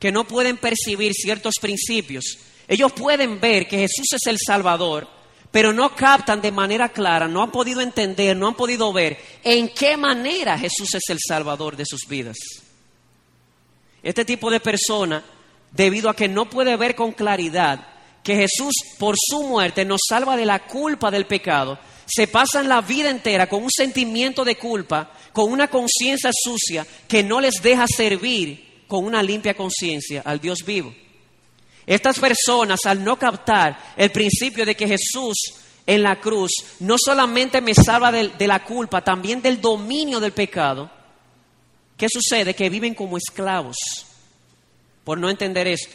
[0.00, 2.38] que no pueden percibir ciertos principios.
[2.66, 5.06] Ellos pueden ver que Jesús es el Salvador,
[5.50, 9.68] pero no captan de manera clara, no han podido entender, no han podido ver en
[9.68, 12.36] qué manera Jesús es el Salvador de sus vidas.
[14.02, 15.24] Este tipo de persona,
[15.72, 17.86] debido a que no puede ver con claridad
[18.22, 22.80] que Jesús por su muerte nos salva de la culpa del pecado, se pasan la
[22.80, 27.86] vida entera con un sentimiento de culpa, con una conciencia sucia que no les deja
[27.86, 30.94] servir con una limpia conciencia al Dios vivo.
[31.90, 35.36] Estas personas, al no captar el principio de que Jesús
[35.84, 40.88] en la cruz no solamente me salva de, la culpa, también del dominio del pecado,
[41.96, 42.54] ¿qué sucede?
[42.54, 43.76] Que viven como esclavos
[45.02, 45.92] por no entender esto.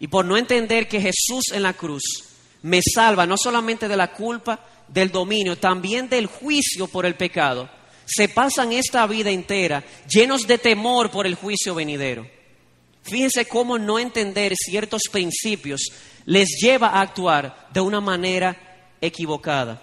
[0.00, 2.02] Y por no entender que Jesús en la cruz
[2.62, 7.70] me salva no solamente de la culpa, del dominio, también del juicio por el pecado,
[8.04, 12.35] se pasan esta vida entera llenos de temor por el juicio venidero.
[13.06, 15.80] Fíjense cómo no entender ciertos principios
[16.24, 19.80] les lleva a actuar de una manera equivocada.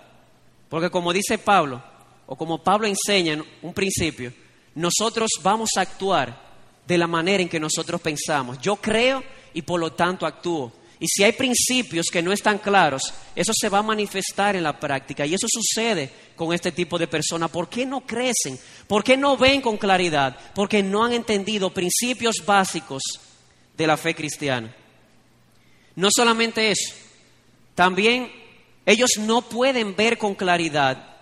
[0.68, 1.82] Porque como dice Pablo,
[2.26, 4.34] o como Pablo enseña en un principio,
[4.76, 6.38] nosotros vamos a actuar
[6.86, 8.60] de la manera en que nosotros pensamos.
[8.60, 10.74] Yo creo y por lo tanto actúo.
[11.00, 13.02] Y si hay principios que no están claros,
[13.36, 15.26] eso se va a manifestar en la práctica.
[15.26, 17.50] Y eso sucede con este tipo de personas.
[17.50, 18.60] ¿Por qué no crecen?
[18.88, 20.38] ¿Por qué no ven con claridad?
[20.54, 23.02] Porque no han entendido principios básicos
[23.78, 24.76] de la fe cristiana.
[25.96, 26.96] No solamente eso,
[27.76, 28.32] también
[28.86, 31.16] ellos no pueden ver con claridad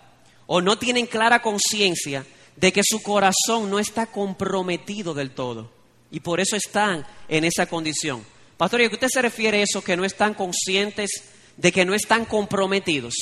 [0.46, 5.70] o no tienen clara conciencia de que su corazón no está comprometido del todo.
[6.10, 8.24] Y por eso están en esa condición.
[8.56, 11.10] Pastor, ¿y a qué usted se refiere a eso que no están conscientes
[11.56, 13.14] de que no están comprometidos?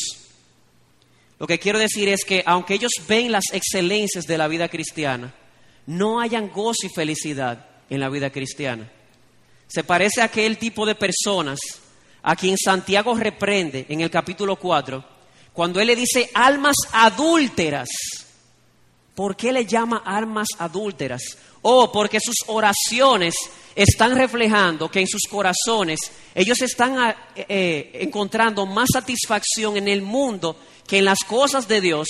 [1.41, 5.33] Lo que quiero decir es que aunque ellos ven las excelencias de la vida cristiana,
[5.87, 8.91] no hayan gozo y felicidad en la vida cristiana.
[9.67, 11.59] Se parece a aquel tipo de personas
[12.23, 15.03] a quien Santiago reprende en el capítulo 4,
[15.55, 17.89] cuando él le dice almas adúlteras.
[19.15, 21.23] ¿Por qué le llama almas adúlteras?
[21.63, 23.35] Oh, porque sus oraciones
[23.75, 26.01] están reflejando que en sus corazones
[26.35, 30.57] ellos están eh, eh, encontrando más satisfacción en el mundo
[30.91, 32.09] que en las cosas de Dios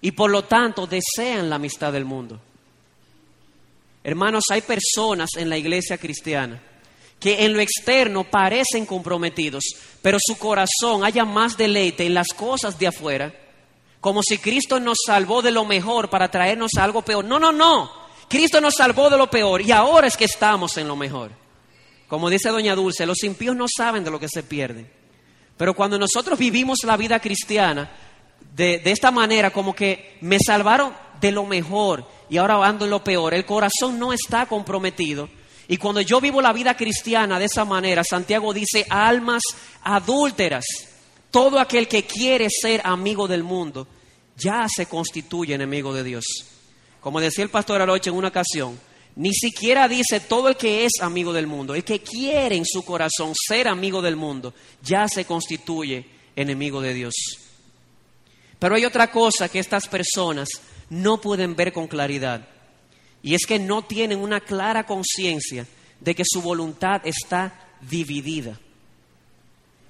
[0.00, 2.40] y por lo tanto desean la amistad del mundo.
[4.02, 6.60] Hermanos, hay personas en la iglesia cristiana
[7.20, 9.62] que en lo externo parecen comprometidos,
[10.02, 13.32] pero su corazón haya más deleite en las cosas de afuera,
[14.00, 17.24] como si Cristo nos salvó de lo mejor para traernos algo peor.
[17.24, 17.92] No, no, no.
[18.28, 21.30] Cristo nos salvó de lo peor y ahora es que estamos en lo mejor.
[22.08, 24.98] Como dice doña Dulce, los impíos no saben de lo que se pierden.
[25.60, 27.90] Pero cuando nosotros vivimos la vida cristiana
[28.56, 33.04] de, esta manera, como que me salvaron de lo mejor y ahora ando en lo
[33.04, 35.28] peor, el corazón no está comprometido.
[35.68, 39.42] Y cuando yo vivo la vida cristiana de esa manera, Santiago dice, almas
[39.82, 40.64] adúlteras,
[41.30, 43.86] todo aquel que quiere ser amigo del mundo,
[44.38, 46.24] ya se constituye enemigo de Dios.
[47.02, 48.80] Como decía el pastor Aroche en una ocasión,
[49.20, 52.82] ni siquiera dice todo el que es amigo del mundo, el que quiere en su
[52.86, 57.12] corazón ser amigo del mundo, ya se constituye enemigo de Dios.
[58.58, 60.48] Pero hay otra cosa que estas personas
[60.88, 62.48] no pueden ver con claridad,
[63.22, 65.66] y es que no tienen una clara conciencia
[66.00, 68.58] de que su voluntad está dividida.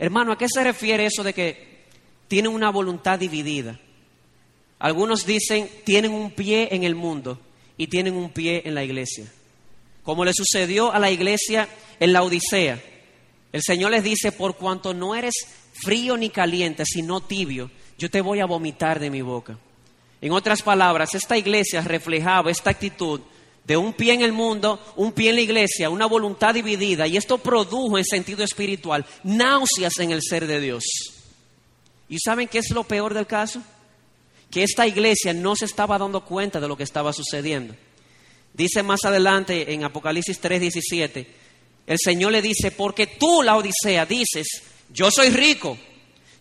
[0.00, 1.84] Hermano, ¿a qué se refiere eso de que
[2.26, 3.78] tienen una voluntad dividida?
[4.80, 7.38] Algunos dicen, tienen un pie en el mundo
[7.80, 9.24] y tienen un pie en la iglesia.
[10.02, 11.66] Como le sucedió a la iglesia
[11.98, 12.78] en la Odisea.
[13.54, 15.32] El Señor les dice, por cuanto no eres
[15.72, 19.56] frío ni caliente, sino tibio, yo te voy a vomitar de mi boca.
[20.20, 23.22] En otras palabras, esta iglesia reflejaba esta actitud
[23.64, 27.16] de un pie en el mundo, un pie en la iglesia, una voluntad dividida, y
[27.16, 30.84] esto produjo en sentido espiritual náuseas en el ser de Dios.
[32.10, 33.62] ¿Y saben qué es lo peor del caso?
[34.50, 37.74] Que esta iglesia no se estaba dando cuenta de lo que estaba sucediendo.
[38.52, 41.26] Dice más adelante en Apocalipsis 3:17,
[41.86, 44.46] el Señor le dice, porque tú, la Odisea, dices,
[44.92, 45.78] yo soy rico,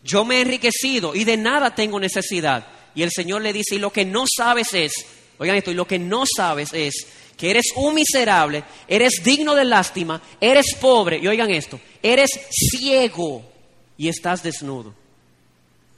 [0.04, 2.68] yo me he enriquecido y de nada tengo necesidad.
[2.96, 4.92] Y el Señor le dice, y lo que no sabes es,
[5.38, 9.66] oigan esto, y lo que no sabes es que eres un miserable, eres digno de
[9.66, 13.44] lástima, eres pobre, y oigan esto, eres ciego
[13.98, 14.94] y estás desnudo.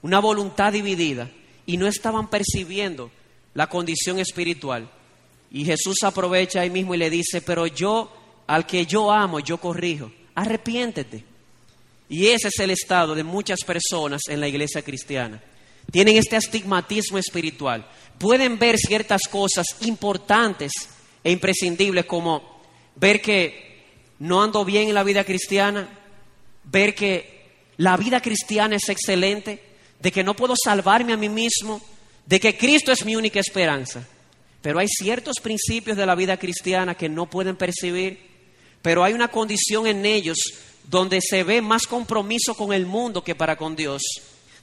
[0.02, 1.30] Una voluntad dividida
[1.71, 3.10] y no estaban percibiendo
[3.53, 4.89] la condición espiritual.
[5.49, 8.12] Y Jesús aprovecha ahí mismo y le dice, pero yo,
[8.45, 11.23] al que yo amo, yo corrijo, arrepiéntete.
[12.10, 15.41] Y ese es el estado de muchas personas en la iglesia cristiana.
[15.89, 17.88] Tienen este astigmatismo espiritual.
[18.17, 20.73] Pueden ver ciertas cosas importantes
[21.23, 22.62] e imprescindibles como
[22.97, 23.86] ver que
[24.19, 25.88] no ando bien en la vida cristiana,
[26.65, 27.45] ver que
[27.77, 29.70] la vida cristiana es excelente,
[30.01, 31.81] de que no puedo salvarme a mí mismo,
[32.25, 34.05] de que Cristo es mi única esperanza.
[34.61, 38.19] Pero hay ciertos principios de la vida cristiana que no pueden percibir,
[38.81, 40.37] pero hay una condición en ellos
[40.83, 44.01] donde se ve más compromiso con el mundo que para con Dios,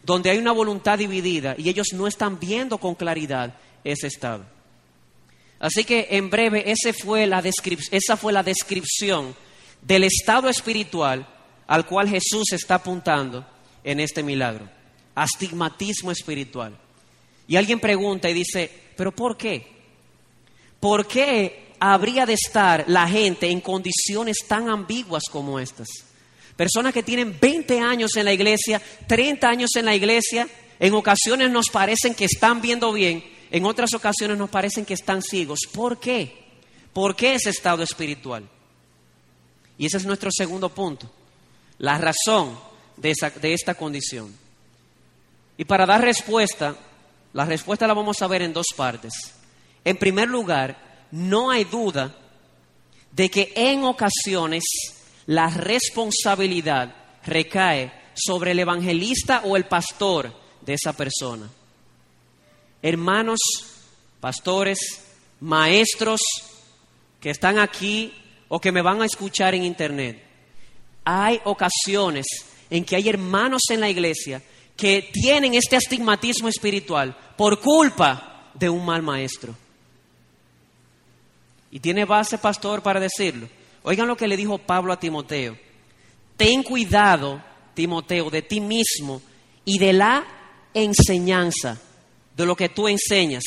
[0.02, 4.44] donde hay una voluntad dividida y ellos no están viendo con claridad ese estado.
[5.60, 9.34] Así que en breve esa fue la descripción
[9.82, 11.26] del estado espiritual
[11.66, 13.44] al cual Jesús está apuntando
[13.84, 14.77] en este milagro
[15.22, 16.76] astigmatismo espiritual.
[17.46, 19.66] Y alguien pregunta y dice, ¿pero por qué?
[20.80, 25.88] ¿Por qué habría de estar la gente en condiciones tan ambiguas como estas?
[26.56, 30.48] Personas que tienen 20 años en la iglesia, 30 años en la iglesia,
[30.80, 35.22] En ocasiones nos parecen que están viendo bien, en otras ocasiones nos parecen que están
[35.22, 35.60] ciegos.
[35.72, 36.36] ¿Por qué?
[36.92, 38.48] ¿Por qué ese estado espiritual?
[39.76, 41.10] Y ese es nuestro segundo punto,
[41.78, 42.58] la razón
[42.96, 44.32] de, de esta condición.
[45.58, 46.74] Y para dar respuesta,
[47.32, 49.12] la respuesta la vamos a ver en dos partes.
[49.84, 52.14] En primer lugar, no hay duda
[53.10, 54.62] de que en ocasiones
[55.26, 56.94] la responsabilidad
[57.26, 61.48] recae sobre el evangelista o el pastor de esa persona.
[62.80, 63.40] Hermanos,
[64.20, 64.78] pastores,
[65.40, 66.20] maestros
[67.20, 68.14] que están aquí
[68.48, 70.22] o que me van a escuchar en internet,
[71.04, 72.26] hay ocasiones
[72.70, 74.40] en que hay hermanos en la iglesia
[74.78, 79.52] que tienen este astigmatismo espiritual por culpa de un mal maestro.
[81.72, 83.48] Y tiene base, pastor, para decirlo.
[83.82, 85.58] Oigan lo que le dijo Pablo a Timoteo.
[86.36, 87.42] Ten cuidado,
[87.74, 89.20] Timoteo, de ti mismo
[89.64, 90.24] y de la
[90.72, 91.80] enseñanza,
[92.36, 93.42] de lo que tú enseñas.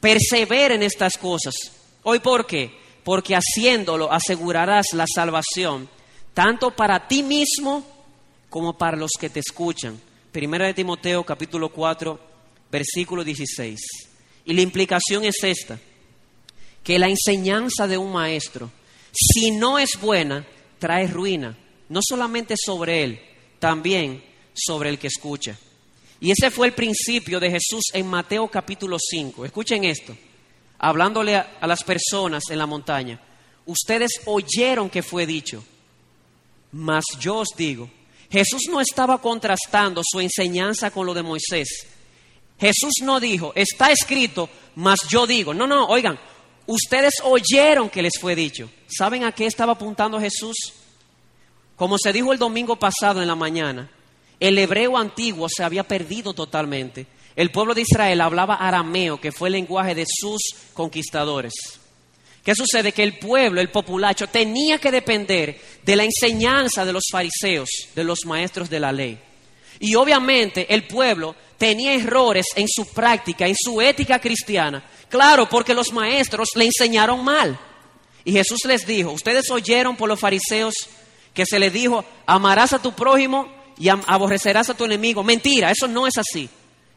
[0.00, 1.54] Persevera en estas cosas.
[2.02, 2.76] ¿Hoy por qué?
[3.04, 5.88] Porque haciéndolo asegurarás la salvación,
[6.34, 7.86] tanto para ti mismo
[8.50, 10.00] como para los que te escuchan.
[10.36, 12.20] Primera de Timoteo capítulo 4,
[12.70, 13.80] versículo 16.
[14.44, 15.78] Y la implicación es esta,
[16.84, 18.70] que la enseñanza de un maestro,
[19.12, 20.46] si no es buena,
[20.78, 21.56] trae ruina,
[21.88, 23.20] no solamente sobre él,
[23.58, 24.22] también
[24.52, 25.58] sobre el que escucha.
[26.20, 29.46] Y ese fue el principio de Jesús en Mateo capítulo 5.
[29.46, 30.14] Escuchen esto,
[30.78, 33.18] hablándole a, a las personas en la montaña.
[33.64, 35.64] Ustedes oyeron que fue dicho,
[36.72, 37.88] mas yo os digo,
[38.30, 41.86] Jesús no estaba contrastando su enseñanza con lo de Moisés.
[42.58, 45.52] Jesús no dijo, está escrito, mas yo digo.
[45.54, 46.18] No, no, oigan,
[46.66, 48.70] ustedes oyeron que les fue dicho.
[48.86, 50.56] ¿Saben a qué estaba apuntando Jesús?
[51.76, 53.90] Como se dijo el domingo pasado en la mañana,
[54.40, 57.06] el hebreo antiguo se había perdido totalmente.
[57.36, 60.40] El pueblo de Israel hablaba arameo, que fue el lenguaje de sus
[60.72, 61.52] conquistadores.
[62.46, 62.92] ¿Qué sucede?
[62.92, 68.04] Que el pueblo, el populacho, tenía que depender de la enseñanza de los fariseos, de
[68.04, 69.18] los maestros de la ley.
[69.80, 74.88] Y obviamente el pueblo tenía errores en su práctica, en su ética cristiana.
[75.08, 77.58] Claro, porque los maestros le enseñaron mal.
[78.24, 80.72] Y Jesús les dijo, ustedes oyeron por los fariseos
[81.34, 85.24] que se les dijo, amarás a tu prójimo y aborrecerás a tu enemigo.
[85.24, 86.48] Mentira, eso no es así.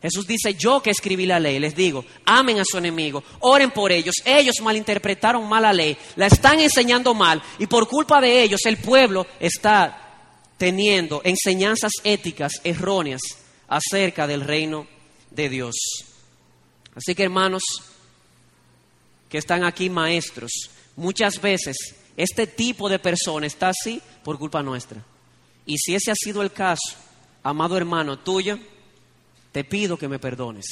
[0.01, 3.91] Jesús dice, yo que escribí la ley, les digo, amen a su enemigo, oren por
[3.91, 4.15] ellos.
[4.23, 8.77] Ellos malinterpretaron mal la ley, la están enseñando mal y por culpa de ellos el
[8.77, 10.09] pueblo está
[10.57, 13.21] teniendo enseñanzas éticas erróneas
[13.67, 14.88] acerca del reino
[15.31, 15.75] de Dios.
[16.95, 17.63] Así que hermanos
[19.27, 20.51] que están aquí maestros,
[20.95, 21.75] muchas veces
[22.15, 25.03] este tipo de persona está así por culpa nuestra.
[25.65, 26.95] Y si ese ha sido el caso,
[27.43, 28.59] amado hermano tuyo,
[29.51, 30.65] te pido que me perdones.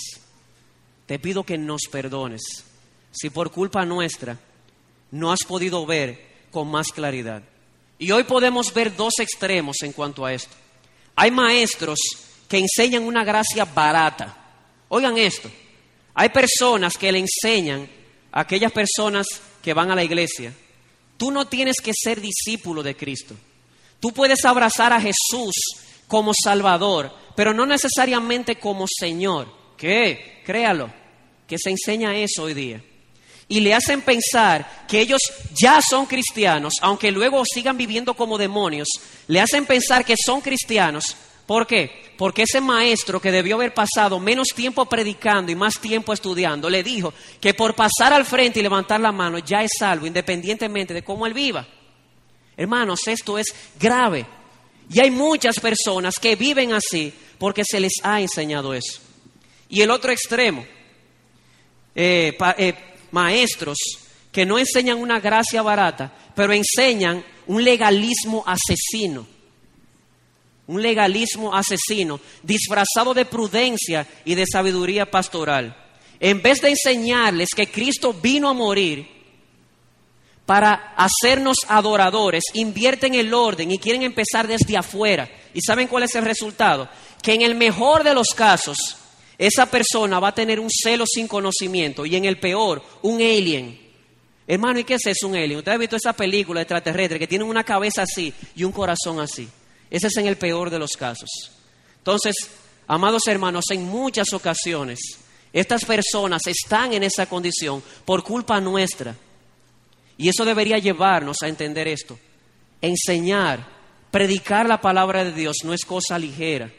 [1.05, 2.41] Te pido que nos perdones.
[3.11, 4.37] Si por culpa nuestra
[5.11, 7.41] no has podido ver con más claridad.
[7.99, 10.55] Y hoy podemos ver dos extremos en cuanto a esto.
[11.15, 11.99] Hay maestros
[12.47, 14.35] que enseñan una gracia barata.
[14.89, 15.49] Oigan esto.
[16.13, 17.89] Hay personas que le enseñan
[18.31, 19.25] a aquellas personas
[19.61, 20.53] que van a la iglesia.
[21.17, 23.35] Tú no tienes que ser discípulo de Cristo.
[23.99, 25.55] Tú puedes abrazar a Jesús
[26.07, 29.47] como Salvador, pero no necesariamente como Señor.
[29.77, 30.41] ¿Qué?
[30.45, 30.91] Créalo,
[31.45, 32.81] que se enseña eso hoy día.
[33.49, 35.21] Y le hacen pensar que ellos
[35.53, 38.87] ya son cristianos, aunque luego sigan viviendo como demonios,
[39.27, 41.15] le hacen pensar que son cristianos.
[41.45, 42.13] ¿Por qué?
[42.17, 46.83] Porque ese maestro que debió haber pasado menos tiempo predicando y más tiempo estudiando, le
[46.83, 51.03] dijo que por pasar al frente y levantar la mano ya es salvo, independientemente de
[51.03, 51.65] cómo él viva.
[52.57, 54.25] Hermanos, esto es grave.
[54.89, 58.99] Y hay muchas personas que viven así porque se les ha enseñado eso.
[59.69, 60.65] Y el otro extremo,
[61.93, 62.73] eh, eh,
[63.11, 63.77] maestros
[64.31, 69.27] que no enseñan una gracia barata, pero enseñan un legalismo asesino.
[70.67, 75.75] Un legalismo asesino, disfrazado de prudencia y de sabiduría pastoral.
[76.19, 79.07] En vez de enseñarles que Cristo vino a morir
[80.47, 85.29] para hacernos adoradores, invierten el orden y quieren empezar desde afuera.
[85.53, 86.87] ¿Y saben cuál es el resultado?
[87.21, 88.95] Que en el mejor de los casos,
[89.37, 93.77] esa persona va a tener un celo sin conocimiento y en el peor, un alien.
[94.47, 95.57] Hermano, ¿y qué es eso, un alien?
[95.57, 99.49] Usted ha visto esa película extraterrestre que tienen una cabeza así y un corazón así.
[99.91, 101.29] Ese es en el peor de los casos.
[101.97, 102.33] Entonces,
[102.87, 104.97] amados hermanos, en muchas ocasiones,
[105.51, 109.13] estas personas están en esa condición por culpa nuestra
[110.17, 112.17] y eso debería llevarnos a entender esto.
[112.81, 113.67] Enseñar,
[114.11, 116.71] predicar la palabra de Dios no es cosa ligera.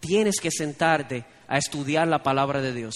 [0.00, 2.94] Tienes que sentarte a estudiar la palabra de Dios.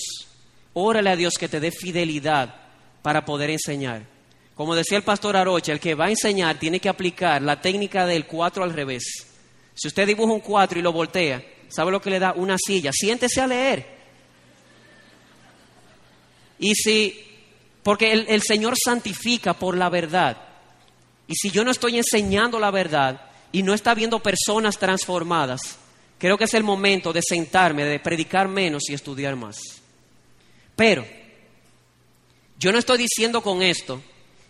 [0.73, 2.55] Órale a Dios que te dé fidelidad
[3.03, 4.07] para poder enseñar.
[4.55, 8.07] Como decía el pastor Arocha, el que va a enseñar tiene que aplicar la técnica
[8.07, 9.27] del cuatro al revés.
[9.75, 12.33] Si usted dibuja un cuatro y lo voltea, ¿sabe lo que le da?
[12.33, 12.91] Una silla.
[12.93, 13.87] Siéntese a leer.
[16.59, 17.28] Y si,
[17.83, 20.37] porque el, el Señor santifica por la verdad.
[21.27, 23.21] Y si yo no estoy enseñando la verdad
[23.53, 25.79] y no está viendo personas transformadas,
[26.19, 29.59] creo que es el momento de sentarme, de predicar menos y estudiar más.
[30.75, 31.05] Pero
[32.59, 34.03] yo no estoy diciendo con esto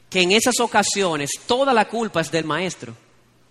[0.09, 2.95] que en esas ocasiones toda la culpa es del maestro.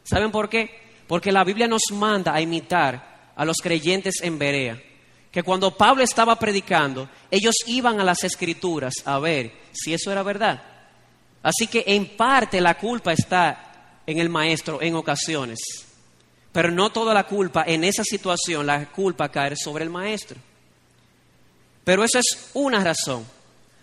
[0.03, 0.87] ¿Saben por qué?
[1.07, 4.81] Porque la Biblia nos manda a imitar a los creyentes en Berea.
[5.37, 10.23] Que cuando Pablo estaba predicando, ellos iban a las escrituras a ver si eso era
[10.23, 10.59] verdad.
[11.43, 15.59] Así que en parte la culpa está en el maestro en ocasiones.
[16.51, 20.39] Pero no toda la culpa en esa situación, la culpa cae sobre el maestro.
[21.83, 23.23] Pero eso es una razón.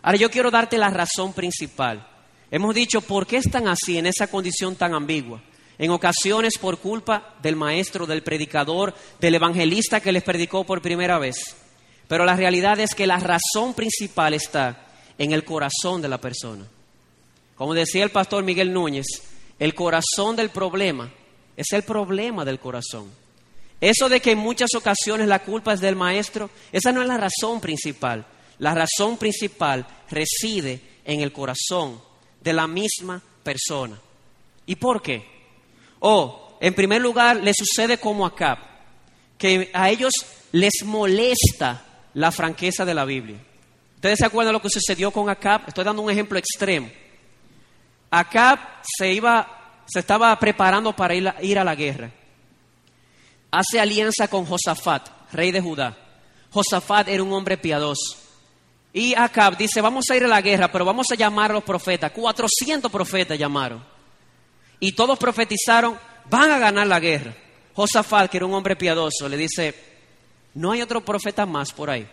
[0.02, 2.04] Ahora yo quiero darte la razón principal.
[2.50, 5.40] Hemos dicho, ¿por qué están así en esa condición tan ambigua?
[5.78, 11.18] En ocasiones por culpa del maestro, del predicador, del evangelista que les predicó por primera
[11.18, 11.56] vez.
[12.06, 14.86] Pero la realidad es que la razón principal está
[15.18, 16.64] en el corazón de la persona.
[17.56, 19.06] Como decía el pastor Miguel Núñez,
[19.58, 21.12] el corazón del problema
[21.56, 23.10] es el problema del corazón.
[23.80, 27.18] Eso de que en muchas ocasiones la culpa es del maestro, esa no es la
[27.18, 28.24] razón principal.
[28.58, 32.00] La razón principal reside en el corazón
[32.40, 33.98] de la misma persona.
[34.66, 35.33] ¿Y por qué?
[36.00, 38.58] O, en primer lugar, le sucede como a Cap,
[39.38, 40.12] que a ellos
[40.52, 41.82] les molesta
[42.14, 43.38] la franqueza de la Biblia.
[43.96, 45.62] ¿Ustedes se acuerdan de lo que sucedió con Acab?
[45.66, 46.90] Estoy dando un ejemplo extremo.
[48.10, 52.10] Acab se iba, se estaba preparando para ir a, ir a la guerra.
[53.50, 55.96] Hace alianza con Josafat, rey de Judá.
[56.50, 58.16] Josafat era un hombre piadoso.
[58.92, 61.64] Y Acab dice, vamos a ir a la guerra, pero vamos a llamar a los
[61.64, 62.12] profetas.
[62.12, 63.93] 400 profetas llamaron
[64.84, 67.34] y todos profetizaron, van a ganar la guerra.
[67.74, 69.74] Josafat, que era un hombre piadoso, le dice,
[70.52, 72.06] no hay otro profeta más por ahí.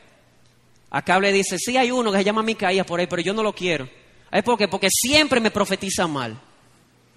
[0.90, 3.44] Acá le dice, sí hay uno que se llama Micaías por ahí, pero yo no
[3.44, 3.90] lo quiero.
[4.32, 6.40] ¿Es porque Porque siempre me profetiza mal.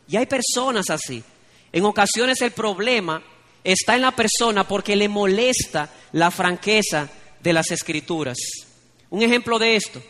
[0.09, 1.23] Y hay personas así.
[1.71, 3.23] En ocasiones el problema
[3.63, 8.39] está en la persona porque le molesta la franqueza de las escrituras.
[9.09, 10.03] Un ejemplo de esto,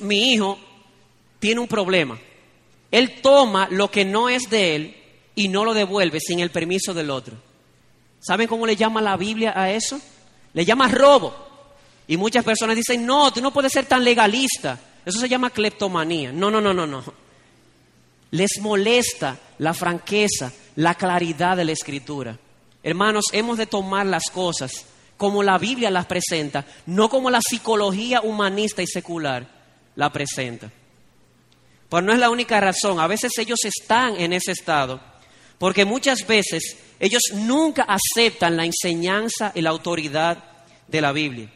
[0.00, 0.60] mi hijo
[1.40, 2.20] tiene un problema.
[2.90, 4.96] Él toma lo que no es de él
[5.34, 7.36] y no lo devuelve sin el permiso del otro.
[8.20, 10.00] ¿Saben cómo le llama la Biblia a eso?
[10.54, 11.34] Le llama robo.
[12.06, 14.78] Y muchas personas dicen, no, tú no puedes ser tan legalista.
[15.04, 16.32] Eso se llama cleptomanía.
[16.32, 17.04] No, no, no, no, no.
[18.30, 22.38] Les molesta la franqueza, la claridad de la escritura.
[22.82, 24.86] Hermanos, hemos de tomar las cosas
[25.16, 29.46] como la Biblia las presenta, no como la psicología humanista y secular
[29.96, 30.70] la presenta.
[31.88, 33.00] Pero no es la única razón.
[33.00, 35.00] A veces ellos están en ese estado
[35.58, 40.44] porque muchas veces ellos nunca aceptan la enseñanza y la autoridad
[40.86, 41.50] de la Biblia,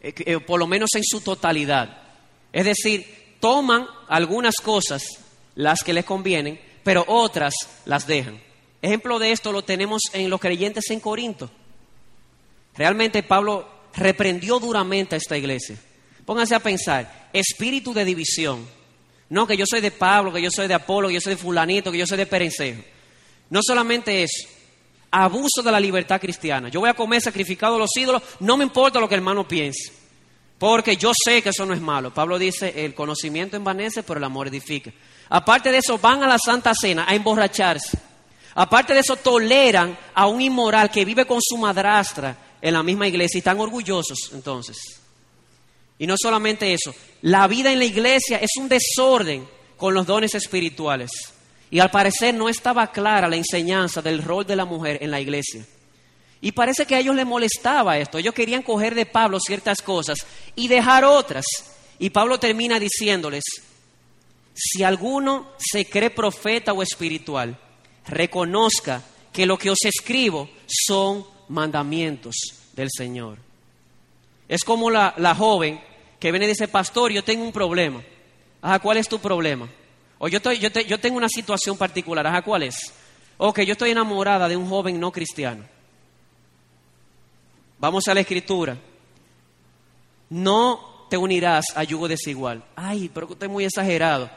[0.00, 2.02] eh, eh, por lo menos en su totalidad.
[2.52, 5.02] Es decir, toman algunas cosas,
[5.54, 7.54] las que les convienen, pero otras
[7.86, 8.40] las dejan.
[8.82, 11.50] Ejemplo de esto lo tenemos en los creyentes en Corinto.
[12.76, 15.78] Realmente Pablo reprendió duramente a esta iglesia.
[16.26, 18.66] Pónganse a pensar, espíritu de división
[19.34, 21.40] no, que yo soy de Pablo, que yo soy de Apolo, que yo soy de
[21.40, 22.80] fulanito, que yo soy de Perencejo.
[23.50, 24.46] No solamente eso,
[25.10, 26.68] abuso de la libertad cristiana.
[26.68, 29.48] Yo voy a comer sacrificado a los ídolos, no me importa lo que el hermano
[29.48, 29.92] piense,
[30.56, 32.14] porque yo sé que eso no es malo.
[32.14, 34.92] Pablo dice, el conocimiento envanece, pero el amor edifica.
[35.28, 37.98] Aparte de eso, van a la Santa Cena a emborracharse.
[38.54, 43.08] Aparte de eso, toleran a un inmoral que vive con su madrastra en la misma
[43.08, 45.03] iglesia y están orgullosos entonces.
[45.98, 50.34] Y no solamente eso, la vida en la iglesia es un desorden con los dones
[50.34, 51.10] espirituales.
[51.70, 55.20] Y al parecer no estaba clara la enseñanza del rol de la mujer en la
[55.20, 55.64] iglesia.
[56.40, 58.18] Y parece que a ellos les molestaba esto.
[58.18, 60.18] Ellos querían coger de Pablo ciertas cosas
[60.54, 61.46] y dejar otras.
[61.98, 63.44] Y Pablo termina diciéndoles,
[64.54, 67.58] si alguno se cree profeta o espiritual,
[68.06, 72.34] reconozca que lo que os escribo son mandamientos
[72.74, 73.38] del Señor.
[74.48, 75.80] Es como la, joven
[76.18, 78.02] que viene y dice, pastor, yo tengo un problema.
[78.60, 79.68] Ajá, ¿cuál es tu problema?
[80.18, 82.26] O yo, estoy, yo, yo tengo una situación particular.
[82.26, 82.92] Ajá, ¿cuál es?
[83.36, 85.64] Ok, yo estoy enamorada de un joven no cristiano.
[87.78, 88.76] Vamos a la escritura.
[90.30, 92.64] No te unirás a yugo desigual.
[92.76, 94.30] Ay, pero usted es muy exagerado.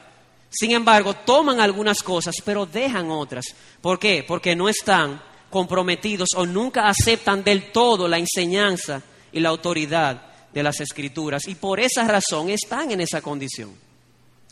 [0.50, 3.46] Sin embargo, toman algunas cosas, pero dejan otras.
[3.80, 4.24] ¿Por qué?
[4.26, 9.02] Porque no están comprometidos o nunca aceptan del todo la enseñanza
[9.32, 10.22] y la autoridad
[10.52, 13.74] de las escrituras y por esa razón están en esa condición.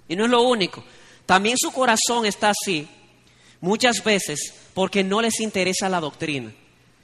[0.09, 0.85] Y no es lo único,
[1.25, 2.87] también su corazón está así
[3.61, 6.53] muchas veces porque no les interesa la doctrina.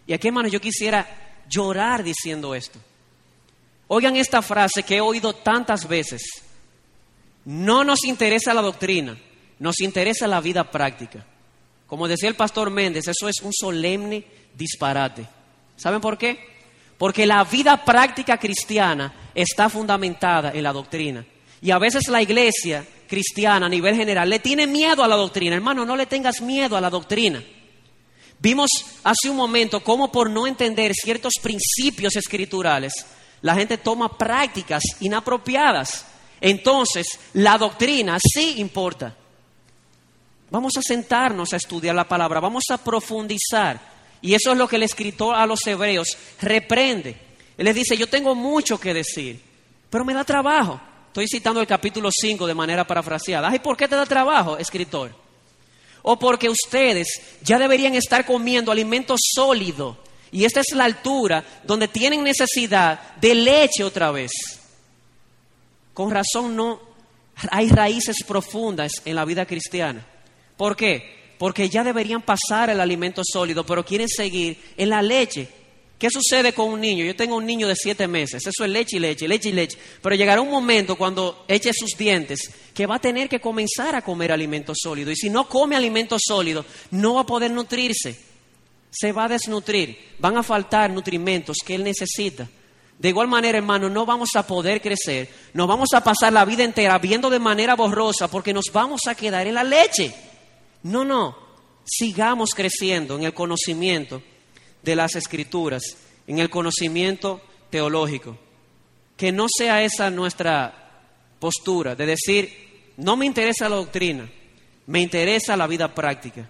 [0.06, 2.78] Y aquí, hermano, yo quisiera llorar diciendo esto.
[3.88, 6.22] Oigan esta frase que he oído tantas veces.
[7.44, 9.18] No nos interesa la doctrina,
[9.58, 11.26] nos interesa la vida práctica.
[11.86, 15.26] Como decía el pastor Méndez, eso es un solemne disparate.
[15.76, 16.51] ¿Saben por qué?
[17.02, 21.26] Porque la vida práctica cristiana está fundamentada en la doctrina.
[21.60, 25.56] Y a veces la iglesia cristiana a nivel general le tiene miedo a la doctrina.
[25.56, 27.42] Hermano, no le tengas miedo a la doctrina.
[28.38, 28.70] Vimos
[29.02, 32.92] hace un momento cómo por no entender ciertos principios escriturales,
[33.40, 36.06] la gente toma prácticas inapropiadas.
[36.40, 39.12] Entonces, la doctrina sí importa.
[40.52, 43.90] Vamos a sentarnos a estudiar la palabra, vamos a profundizar.
[44.22, 47.16] Y eso es lo que el escritor a los hebreos reprende.
[47.58, 49.40] Él les dice, yo tengo mucho que decir,
[49.90, 50.80] pero me da trabajo.
[51.08, 53.54] Estoy citando el capítulo 5 de manera parafraseada.
[53.54, 55.14] ¿y por qué te da trabajo, escritor?
[56.02, 59.98] O porque ustedes ya deberían estar comiendo alimento sólido.
[60.30, 64.30] Y esta es la altura donde tienen necesidad de leche otra vez.
[65.92, 66.80] Con razón no
[67.50, 70.06] hay raíces profundas en la vida cristiana.
[70.56, 71.21] ¿Por qué?
[71.42, 75.48] Porque ya deberían pasar el alimento sólido, pero quieren seguir en la leche.
[75.98, 77.04] ¿Qué sucede con un niño?
[77.04, 79.76] Yo tengo un niño de siete meses, eso es leche y leche, leche y leche.
[80.00, 84.02] Pero llegará un momento cuando eche sus dientes que va a tener que comenzar a
[84.02, 85.10] comer alimento sólido.
[85.10, 88.14] Y si no come alimento sólido, no va a poder nutrirse.
[88.92, 89.98] Se va a desnutrir.
[90.20, 92.48] Van a faltar nutrimentos que él necesita.
[93.00, 96.62] De igual manera, hermano, no vamos a poder crecer, nos vamos a pasar la vida
[96.62, 100.14] entera viendo de manera borrosa porque nos vamos a quedar en la leche.
[100.82, 101.36] No, no,
[101.84, 104.22] sigamos creciendo en el conocimiento
[104.82, 105.82] de las escrituras,
[106.26, 108.36] en el conocimiento teológico.
[109.16, 110.82] Que no sea esa nuestra
[111.38, 114.28] postura de decir, no me interesa la doctrina,
[114.86, 116.48] me interesa la vida práctica.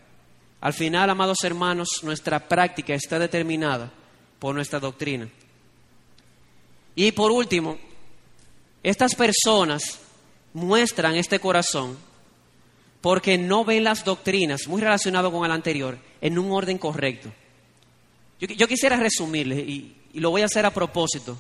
[0.61, 3.93] Al final, amados hermanos, nuestra práctica está determinada
[4.39, 5.29] por nuestra doctrina.
[6.95, 7.79] Y por último,
[8.83, 9.99] estas personas
[10.53, 11.97] muestran este corazón
[13.03, 17.31] porque no ven las doctrinas, muy relacionado con el anterior, en un orden correcto.
[18.41, 21.39] Yo, quisiera resumirles y, y lo voy a hacer a propósito.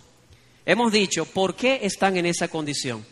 [0.66, 3.04] Hemos dicho, ¿por qué están en esa condición?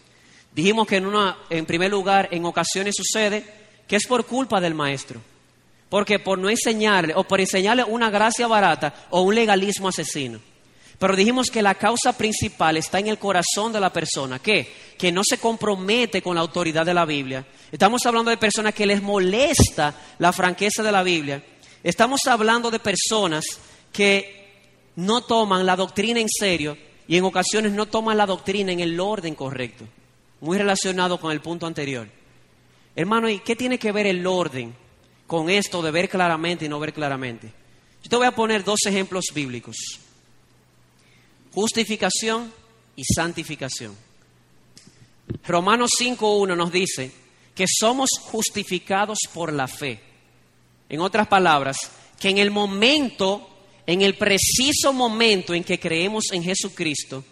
[0.52, 3.44] Dijimos que en, una, en primer lugar, en ocasiones sucede
[3.86, 5.20] que es por culpa del maestro.
[5.88, 10.40] Porque por no enseñarle o por enseñarle una gracia barata o un legalismo asesino.
[11.00, 14.70] Pero dijimos que la causa principal está en el corazón de la persona, ¿qué?
[14.98, 17.46] Que no se compromete con la autoridad de la Biblia.
[17.72, 21.42] Estamos hablando de personas que les molesta la franqueza de la Biblia.
[21.82, 23.46] Estamos hablando de personas
[23.90, 26.76] que no toman la doctrina en serio
[27.08, 29.86] y en ocasiones no toman la doctrina en el orden correcto.
[30.42, 32.08] Muy relacionado con el punto anterior.
[32.94, 34.74] Hermano, ¿y qué tiene que ver el orden
[35.26, 37.50] con esto de ver claramente y no ver claramente?
[38.02, 39.76] Yo te voy a poner dos ejemplos bíblicos
[41.52, 42.52] justificación
[42.96, 43.96] y santificación.
[45.46, 47.10] Romanos 5.1 nos dice
[47.54, 50.00] que somos justificados por la fe.
[50.88, 51.76] En otras palabras,
[52.18, 53.48] que en el momento,
[53.86, 57.24] en el preciso momento en que creemos en Jesucristo,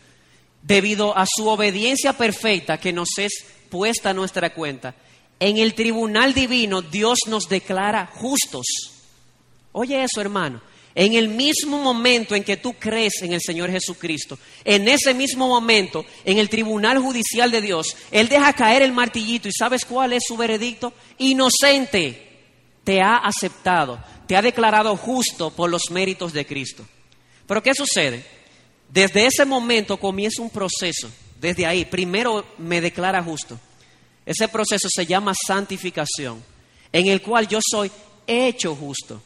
[0.62, 4.94] debido a su obediencia perfecta que nos es puesta a nuestra cuenta,
[5.40, 8.66] en el tribunal divino Dios nos declara justos.
[9.72, 10.60] Oye eso, hermano.
[10.94, 15.46] En el mismo momento en que tú crees en el Señor Jesucristo, en ese mismo
[15.46, 20.12] momento, en el tribunal judicial de Dios, Él deja caer el martillito y ¿sabes cuál
[20.12, 20.92] es su veredicto?
[21.18, 22.28] Inocente,
[22.82, 26.84] te ha aceptado, te ha declarado justo por los méritos de Cristo.
[27.46, 28.24] Pero ¿qué sucede?
[28.88, 31.10] Desde ese momento comienza un proceso,
[31.40, 33.60] desde ahí, primero me declara justo.
[34.24, 36.42] Ese proceso se llama santificación,
[36.92, 37.90] en el cual yo soy
[38.26, 39.22] hecho justo.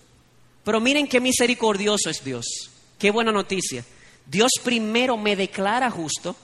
[0.65, 2.47] Pero miren qué misericordioso es Dios.
[2.99, 3.85] Qué buena noticia.
[4.27, 6.37] Dios primero me declara justo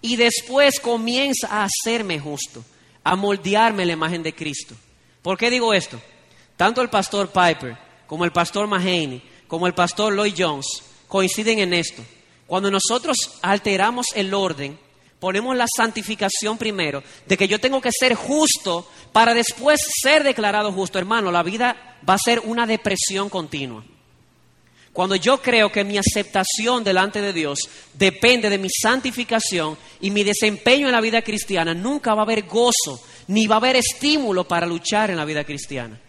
[0.00, 2.64] y después comienza a hacerme justo,
[3.02, 4.74] a moldearme la imagen de Cristo.
[5.22, 6.00] ¿Por qué digo esto?
[6.56, 10.66] Tanto el pastor Piper como el pastor Mahaney, como el pastor Lloyd Jones
[11.08, 12.04] coinciden en esto.
[12.46, 14.78] Cuando nosotros alteramos el orden,
[15.20, 20.72] ponemos la santificación primero, de que yo tengo que ser justo para después ser declarado
[20.72, 20.98] justo.
[20.98, 23.84] Hermano, la vida va a ser una depresión continua.
[24.92, 27.60] Cuando yo creo que mi aceptación delante de Dios
[27.94, 32.46] depende de mi santificación y mi desempeño en la vida cristiana, nunca va a haber
[32.46, 36.00] gozo, ni va a haber estímulo para luchar en la vida cristiana.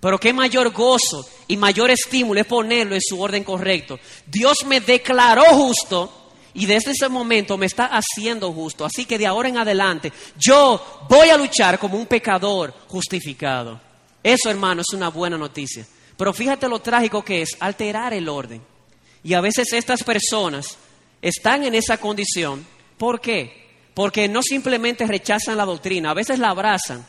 [0.00, 4.00] Pero qué mayor gozo y mayor estímulo es ponerlo en su orden correcto.
[4.26, 6.21] Dios me declaró justo
[6.54, 8.84] y desde ese momento me está haciendo justo.
[8.84, 13.80] Así que de ahora en adelante yo voy a luchar como un pecador justificado.
[14.22, 15.86] Eso, hermano, es una buena noticia.
[16.16, 18.62] Pero fíjate lo trágico que es alterar el orden.
[19.24, 20.76] Y a veces estas personas
[21.22, 22.66] están en esa condición.
[22.98, 23.62] ¿Por qué?
[23.94, 27.04] Porque no simplemente rechazan la doctrina, a veces la abrazan,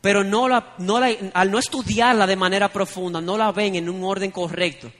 [0.00, 3.88] pero no la, no la, al no estudiarla de manera profunda, no la ven en
[3.88, 4.90] un orden correcto.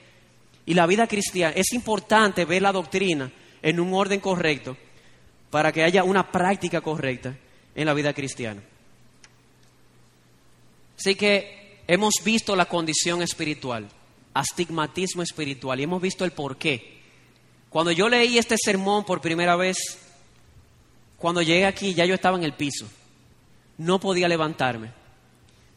[0.67, 3.31] Y la vida cristiana, es importante ver la doctrina
[3.63, 4.77] en un orden correcto
[5.51, 7.37] para que haya una práctica correcta
[7.75, 8.63] en la vida cristiana.
[10.99, 13.89] Así que hemos visto la condición espiritual,
[14.35, 16.99] astigmatismo espiritual, y hemos visto el por qué.
[17.71, 19.77] Cuando yo leí este sermón por primera vez,
[21.17, 22.87] cuando llegué aquí ya yo estaba en el piso,
[23.79, 24.91] no podía levantarme,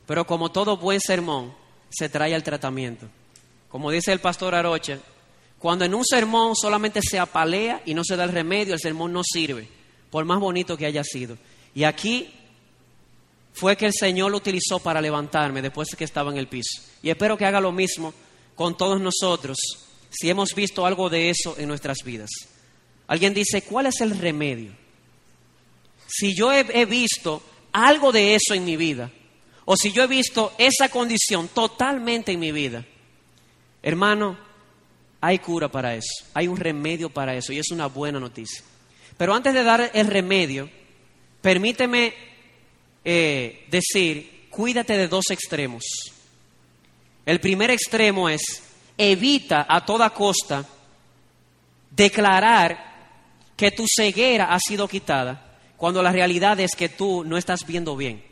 [0.08, 1.54] pero como todo buen sermón,
[1.90, 3.08] se trae al tratamiento.
[3.70, 5.00] Como dice el pastor Arocha,
[5.62, 9.14] cuando en un sermón solamente se apalea y no se da el remedio, el sermón
[9.14, 9.68] no sirve,
[10.10, 11.38] por más bonito que haya sido.
[11.76, 12.34] Y aquí
[13.54, 16.82] fue que el Señor lo utilizó para levantarme después de que estaba en el piso.
[17.04, 18.12] Y espero que haga lo mismo
[18.56, 19.58] con todos nosotros
[20.10, 22.32] si hemos visto algo de eso en nuestras vidas.
[23.06, 24.72] Alguien dice, ¿cuál es el remedio?
[26.08, 29.12] Si yo he, visto algo de eso en mi vida,
[29.66, 32.84] o si yo he visto esa condición totalmente en mi vida,
[33.84, 34.38] hermano,
[35.22, 38.64] hay cura para eso, hay un remedio para eso y es una buena noticia.
[39.18, 40.70] Pero antes de dar el remedio,
[41.42, 42.14] permíteme
[43.06, 45.84] eh, decir, cuídate de dos extremos.
[47.26, 48.64] El primer extremo es,
[48.98, 50.66] evita a toda costa
[51.92, 52.92] declarar
[53.56, 57.96] que tu ceguera ha sido quitada cuando la realidad es que tú no estás viendo
[57.96, 58.24] bien.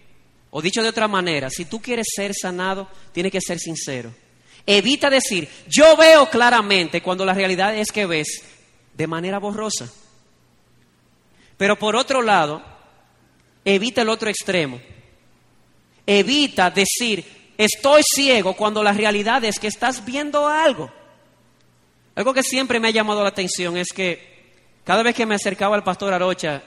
[0.52, 4.12] O dicho de otra manera, si tú quieres ser sanado, tienes que ser sincero.
[4.66, 8.44] Evita decir, yo veo claramente cuando la realidad es que ves
[8.94, 9.90] de manera borrosa.
[11.58, 12.64] Pero por otro lado,
[13.66, 14.80] evita el otro extremo.
[16.06, 20.92] Evita decir, estoy ciego cuando la realidad es que estás viendo algo.
[22.16, 24.30] Algo que siempre me ha llamado la atención es que
[24.84, 26.64] cada vez que me acercaba al pastor Arocha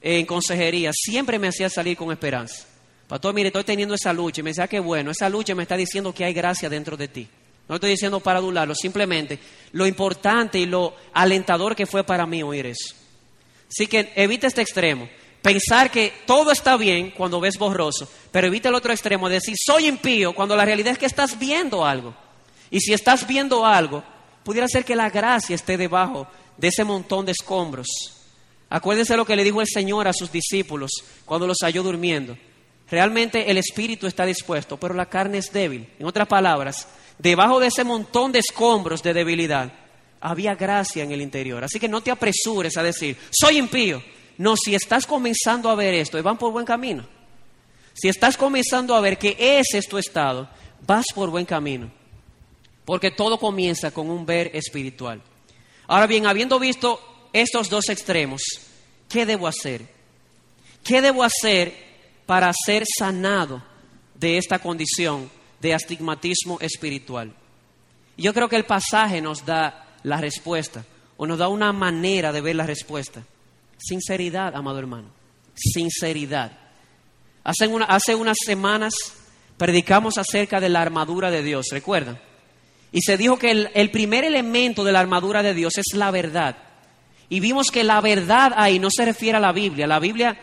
[0.00, 2.66] en consejería, siempre me hacía salir con esperanza.
[3.12, 4.40] Pastor, mire, estoy teniendo esa lucha.
[4.40, 7.08] Y me decía, que bueno, esa lucha me está diciendo que hay gracia dentro de
[7.08, 7.28] ti.
[7.68, 9.38] No estoy diciendo para adularlo, simplemente
[9.72, 12.94] lo importante y lo alentador que fue para mí oír eso.
[13.68, 15.10] Así que evita este extremo
[15.42, 19.88] pensar que todo está bien cuando ves borroso, pero evita el otro extremo, decir soy
[19.88, 22.14] impío cuando la realidad es que estás viendo algo.
[22.70, 24.02] Y si estás viendo algo,
[24.42, 27.88] pudiera ser que la gracia esté debajo de ese montón de escombros.
[28.70, 30.90] Acuérdense lo que le dijo el Señor a sus discípulos
[31.26, 32.38] cuando los halló durmiendo.
[32.92, 35.88] Realmente el espíritu está dispuesto, pero la carne es débil.
[35.98, 36.86] En otras palabras,
[37.18, 39.72] debajo de ese montón de escombros de debilidad,
[40.20, 41.64] había gracia en el interior.
[41.64, 44.02] Así que no te apresures a decir, soy impío.
[44.36, 47.08] No, si estás comenzando a ver esto, van por buen camino.
[47.94, 50.46] Si estás comenzando a ver que ese es tu estado,
[50.86, 51.90] vas por buen camino.
[52.84, 55.22] Porque todo comienza con un ver espiritual.
[55.86, 57.00] Ahora bien, habiendo visto
[57.32, 58.42] estos dos extremos,
[59.08, 59.80] ¿qué debo hacer?
[60.84, 61.91] ¿Qué debo hacer
[62.26, 63.62] para ser sanado
[64.14, 67.32] de esta condición de astigmatismo espiritual?
[68.16, 70.84] Yo creo que el pasaje nos da la respuesta
[71.16, 73.22] o nos da una manera de ver la respuesta.
[73.78, 75.08] Sinceridad, amado hermano.
[75.54, 76.52] Sinceridad.
[77.44, 78.94] Hace, hace unas semanas
[79.56, 82.18] predicamos acerca de la armadura de Dios, ¿recuerdan?
[82.92, 86.56] Y se dijo que el, primer elemento de la armadura de Dios es la verdad.
[87.30, 89.86] Y vimos que la verdad ahí no se refiere a la Biblia.
[89.86, 90.38] La Biblia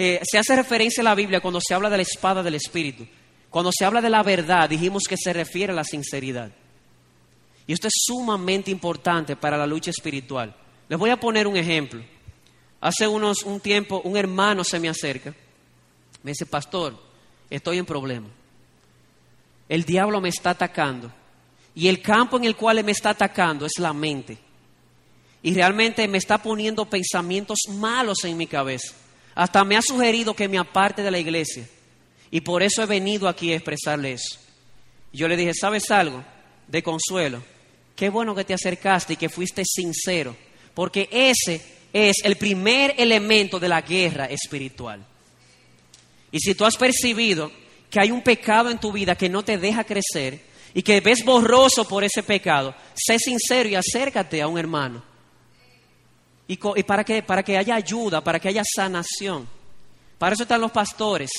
[0.00, 3.04] eh, se hace referencia a la Biblia cuando se habla de la espada del Espíritu.
[3.50, 6.52] Cuando se habla de la verdad, dijimos que se refiere a la sinceridad.
[7.66, 10.54] Y esto es sumamente importante para la lucha espiritual.
[10.88, 12.00] Les voy a poner un ejemplo.
[12.80, 15.34] Hace unos un tiempo un hermano se me acerca,
[16.22, 16.96] me dice, pastor,
[17.50, 18.28] estoy en problema.
[19.68, 21.10] El diablo me está atacando
[21.74, 24.38] y el campo en el cual me está atacando es la mente.
[25.42, 28.94] Y realmente me está poniendo pensamientos malos en mi cabeza.
[29.38, 31.64] Hasta me ha sugerido que me aparte de la iglesia.
[32.28, 34.36] Y por eso he venido aquí a expresarle eso.
[35.12, 36.24] yo le dije, ¿sabes algo?
[36.66, 37.40] De consuelo.
[37.94, 40.34] Qué bueno que te acercaste y que fuiste sincero.
[40.74, 41.62] Porque ese
[41.92, 45.06] es el primer elemento de la guerra espiritual.
[46.32, 47.52] Y si tú has percibido
[47.88, 50.40] que hay un pecado en tu vida que no te deja crecer
[50.74, 55.07] y que ves borroso por ese pecado, sé sincero y acércate a un hermano.
[56.50, 59.46] Y, para, que, para que haya ayuda, para que haya sanación.
[60.18, 61.30] Para eso están los pastores,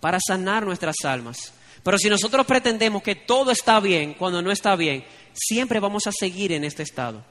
[0.00, 1.52] para sanar nuestras almas.
[1.82, 5.04] Pero si nosotros pretendemos que todo está bien cuando no está bien,
[5.34, 7.22] siempre vamos a seguir en este estado.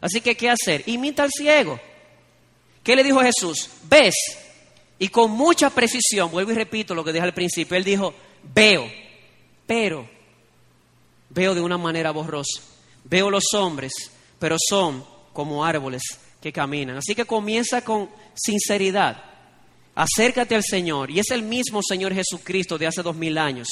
[0.00, 0.84] Así que, ¿qué hacer?
[0.86, 1.80] Imita al ciego.
[2.84, 3.68] ¿Qué le dijo Jesús?
[3.90, 4.14] Ves.
[5.00, 8.14] Y con mucha precisión, vuelvo y repito lo que dije al principio, él dijo,
[8.54, 8.88] veo,
[9.66, 10.08] pero
[11.30, 12.62] veo de una manera borrosa.
[13.02, 13.92] Veo los hombres,
[14.38, 16.02] pero son como árboles
[16.40, 16.96] que caminan.
[16.96, 19.22] Así que comienza con sinceridad.
[19.94, 21.10] Acércate al Señor.
[21.10, 23.68] Y es el mismo Señor Jesucristo de hace dos mil años.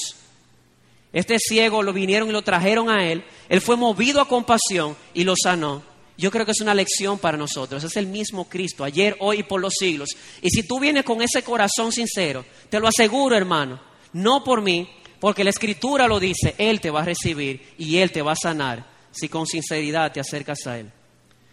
[1.12, 3.24] Este ciego lo vinieron y lo trajeron a Él.
[3.48, 5.82] Él fue movido a compasión y lo sanó.
[6.18, 7.84] Yo creo que es una lección para nosotros.
[7.84, 10.10] Es el mismo Cristo, ayer, hoy y por los siglos.
[10.42, 13.80] Y si tú vienes con ese corazón sincero, te lo aseguro, hermano,
[14.12, 14.88] no por mí,
[15.20, 18.36] porque la Escritura lo dice, Él te va a recibir y Él te va a
[18.36, 20.90] sanar si con sinceridad te acercas a Él.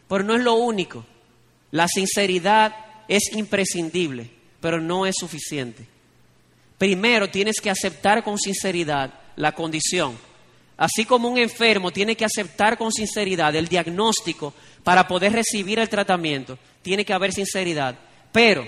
[0.08, 1.06] Pero no es lo único.
[1.72, 2.76] La sinceridad
[3.08, 4.30] es imprescindible,
[4.60, 5.86] pero no es suficiente.
[6.78, 10.18] Primero tienes que aceptar con sinceridad la condición.
[10.78, 15.90] Así como un enfermo tiene que aceptar con sinceridad el diagnóstico para poder recibir el
[15.90, 17.98] tratamiento, tiene que haber sinceridad.
[18.32, 18.68] Pero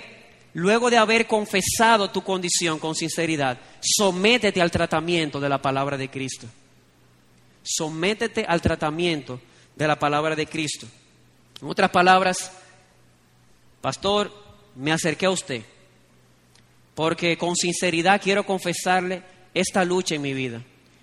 [0.53, 6.09] luego de haber confesado tu condición con sinceridad, sométete al tratamiento de la palabra de
[6.09, 6.47] Cristo.
[7.63, 9.41] Sométete al tratamiento
[9.75, 10.88] de la palabra de Cristo.
[11.66, 12.51] En otras palabras,
[13.82, 14.32] pastor,
[14.76, 15.63] me acerqué a usted
[16.93, 20.61] porque con sinceridad quiero confesarle esta lucha en mi vida.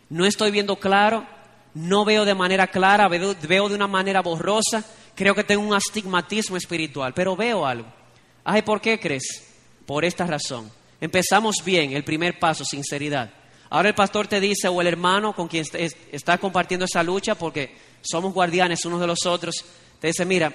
[0.08, 1.26] No estoy viendo claro,
[1.74, 4.84] no veo de manera clara, veo, de una manera borrosa,
[5.16, 7.88] creo que tengo un astigmatismo espiritual, pero veo algo.
[8.44, 9.44] Ay, ¿por qué crees?
[9.84, 10.70] Por esta razón.
[11.00, 13.32] Empezamos bien, el primer paso, sinceridad.
[13.68, 15.64] Ahora el pastor te dice, o el hermano con quien
[16.12, 19.64] está compartiendo esa lucha, porque somos guardianes unos de los otros,
[20.02, 20.52] te dice, mira,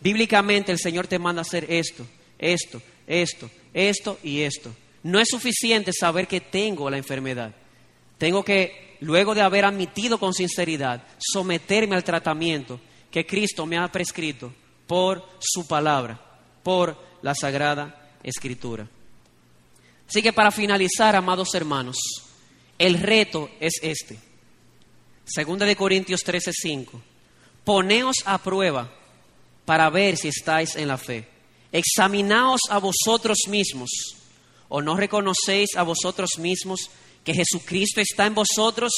[0.00, 2.06] bíblicamente el Señor te manda a hacer esto,
[2.38, 4.72] esto, esto, esto y esto.
[5.02, 7.52] No es suficiente saber que tengo la enfermedad.
[8.18, 13.90] Tengo que, luego de haber admitido con sinceridad, someterme al tratamiento que Cristo me ha
[13.90, 14.54] prescrito
[14.86, 16.20] por su palabra,
[16.62, 18.88] por la Sagrada Escritura.
[20.08, 21.96] Así que para finalizar, amados hermanos,
[22.78, 24.20] el reto es este.
[25.24, 27.07] Segunda de Corintios 13:5.
[27.68, 28.88] Poneos a prueba
[29.66, 31.28] para ver si estáis en la fe.
[31.70, 33.90] Examinaos a vosotros mismos,
[34.70, 36.88] o no reconocéis a vosotros mismos
[37.22, 38.90] que Jesucristo está en vosotros,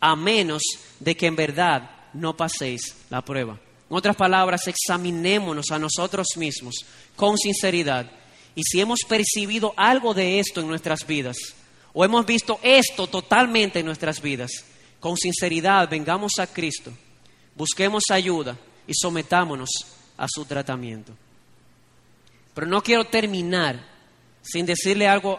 [0.00, 0.60] a menos
[0.98, 3.58] de que en verdad no paséis la prueba.
[3.88, 6.74] En otras palabras, examinémonos a nosotros mismos
[7.16, 8.12] con sinceridad.
[8.54, 11.38] Y si hemos percibido algo de esto en nuestras vidas,
[11.94, 14.50] o hemos visto esto totalmente en nuestras vidas,
[15.00, 16.92] con sinceridad vengamos a Cristo,
[17.60, 18.56] busquemos ayuda
[18.86, 19.68] y sometámonos
[20.16, 21.12] a su tratamiento.
[22.54, 23.86] Pero no quiero terminar
[24.40, 25.38] sin decirle algo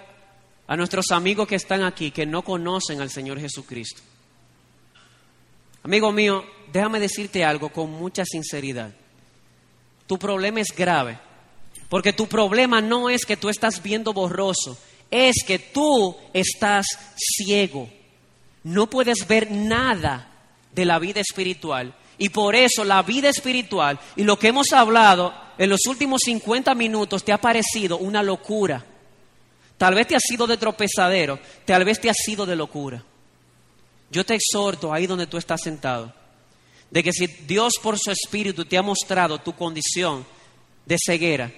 [0.67, 4.03] a nuestros amigos que están aquí, que no conocen al Señor Jesucristo.
[5.82, 8.93] Amigo mío, déjame decirte algo con mucha sinceridad.
[10.05, 11.17] Tu problema es grave,
[11.89, 14.78] porque tu problema no es que tú estás viendo borroso,
[15.09, 16.86] es que tú estás
[17.17, 17.89] ciego.
[18.63, 20.32] No puedes ver nada
[20.72, 21.95] de la vida espiritual.
[22.22, 26.76] Y por eso la vida espiritual y lo que hemos hablado en los últimos 50
[26.76, 28.86] minutos te ha parecido una locura.
[29.76, 33.03] Tal vez te ha sido de tropezadero, tal vez te ha sido de locura.
[34.11, 36.13] Yo te exhorto ahí donde tú estás sentado,
[36.91, 40.24] de que si Dios por su espíritu te ha mostrado tu condición
[40.86, 41.51] de ceguera,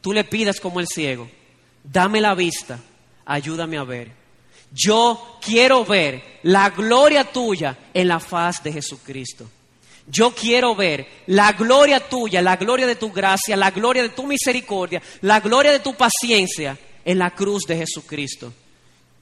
[0.00, 1.28] tú le pidas como el ciego,
[1.84, 2.80] dame la vista,
[3.26, 4.12] ayúdame a ver.
[4.72, 9.46] Yo quiero ver la gloria tuya en la faz de Jesucristo.
[10.10, 14.26] Yo quiero ver la gloria tuya, la gloria de tu gracia, la gloria de tu
[14.26, 18.52] misericordia, la gloria de tu paciencia en la cruz de Jesucristo.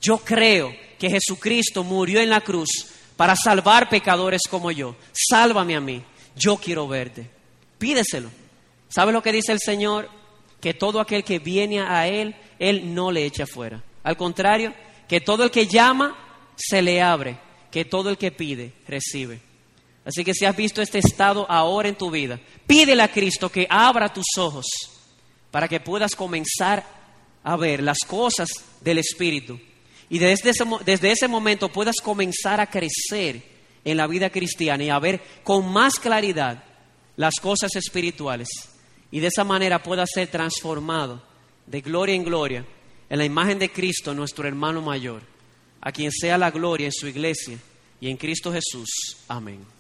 [0.01, 2.69] Yo creo que Jesucristo murió en la cruz
[3.17, 4.97] para salvar pecadores como yo.
[5.13, 6.03] Sálvame a mí.
[6.37, 7.29] Yo quiero verte.
[7.79, 8.31] Pídeselo.
[8.89, 10.09] ¿Sabe lo que dice el Señor?
[10.61, 13.83] Que todo aquel que viene a Él, Él no le echa fuera.
[14.05, 14.73] Al contrario,
[15.07, 16.17] que todo el que llama,
[16.57, 17.39] se le abre.
[17.71, 19.48] Que todo el que pide, recibe.
[20.09, 23.67] Así que si has visto este estado ahora en tu vida, pídele a Cristo que
[23.69, 24.65] abra tus ojos
[25.51, 26.83] para que puedas comenzar
[27.45, 28.49] a ver las cosas
[28.81, 29.61] del Espíritu
[30.09, 33.43] y desde ese, desde ese momento puedas comenzar a crecer
[33.85, 36.65] en la vida cristiana y a ver con más claridad
[37.17, 38.49] las cosas espirituales
[39.11, 41.23] y de esa manera puedas ser transformado
[41.67, 42.67] de gloria en gloria
[43.11, 45.21] en la imagen de Cristo, nuestro hermano mayor,
[45.83, 47.59] a quien sea la gloria en su iglesia
[48.01, 48.89] y en Cristo Jesús.
[49.29, 49.78] Amén.